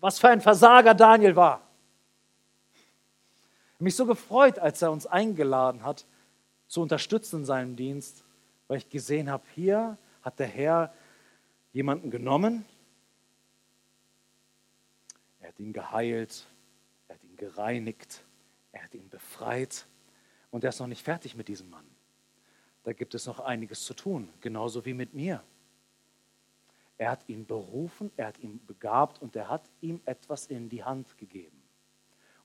[0.00, 1.68] was für ein Versager Daniel war.
[3.78, 6.04] Mich so gefreut, als er uns eingeladen hat,
[6.66, 8.24] zu unterstützen in seinem Dienst,
[8.66, 10.92] weil ich gesehen habe, hier hat der Herr
[11.72, 12.64] jemanden genommen,
[15.40, 16.46] er hat ihn geheilt,
[17.06, 18.24] er hat ihn gereinigt,
[18.72, 19.86] er hat ihn befreit
[20.50, 21.86] und er ist noch nicht fertig mit diesem Mann.
[22.88, 25.44] Da gibt es noch einiges zu tun, genauso wie mit mir.
[26.96, 30.82] Er hat ihn berufen, er hat ihn begabt und er hat ihm etwas in die
[30.82, 31.62] Hand gegeben.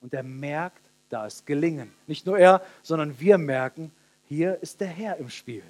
[0.02, 1.94] Und er merkt, da ist Gelingen.
[2.08, 3.94] Nicht nur er, sondern wir merken,
[4.26, 5.64] hier ist der Herr im Spiel.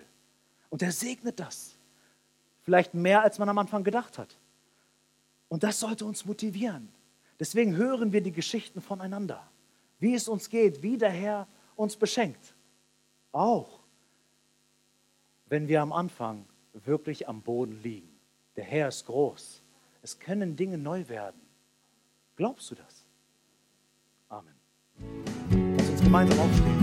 [0.72, 1.76] Und er segnet das.
[2.64, 4.36] Vielleicht mehr, als man am Anfang gedacht hat.
[5.50, 6.90] Und das sollte uns motivieren.
[7.40, 9.48] Deswegen hören wir die Geschichten voneinander.
[10.00, 12.56] Wie es uns geht, wie der Herr uns beschenkt.
[13.32, 13.83] Auch
[15.54, 18.10] wenn wir am Anfang wirklich am Boden liegen.
[18.56, 19.62] Der Herr ist groß.
[20.02, 21.40] Es können Dinge neu werden.
[22.36, 23.06] Glaubst du das?
[24.30, 24.56] Amen.
[25.78, 26.83] Lass uns gemeinsam aufstehen.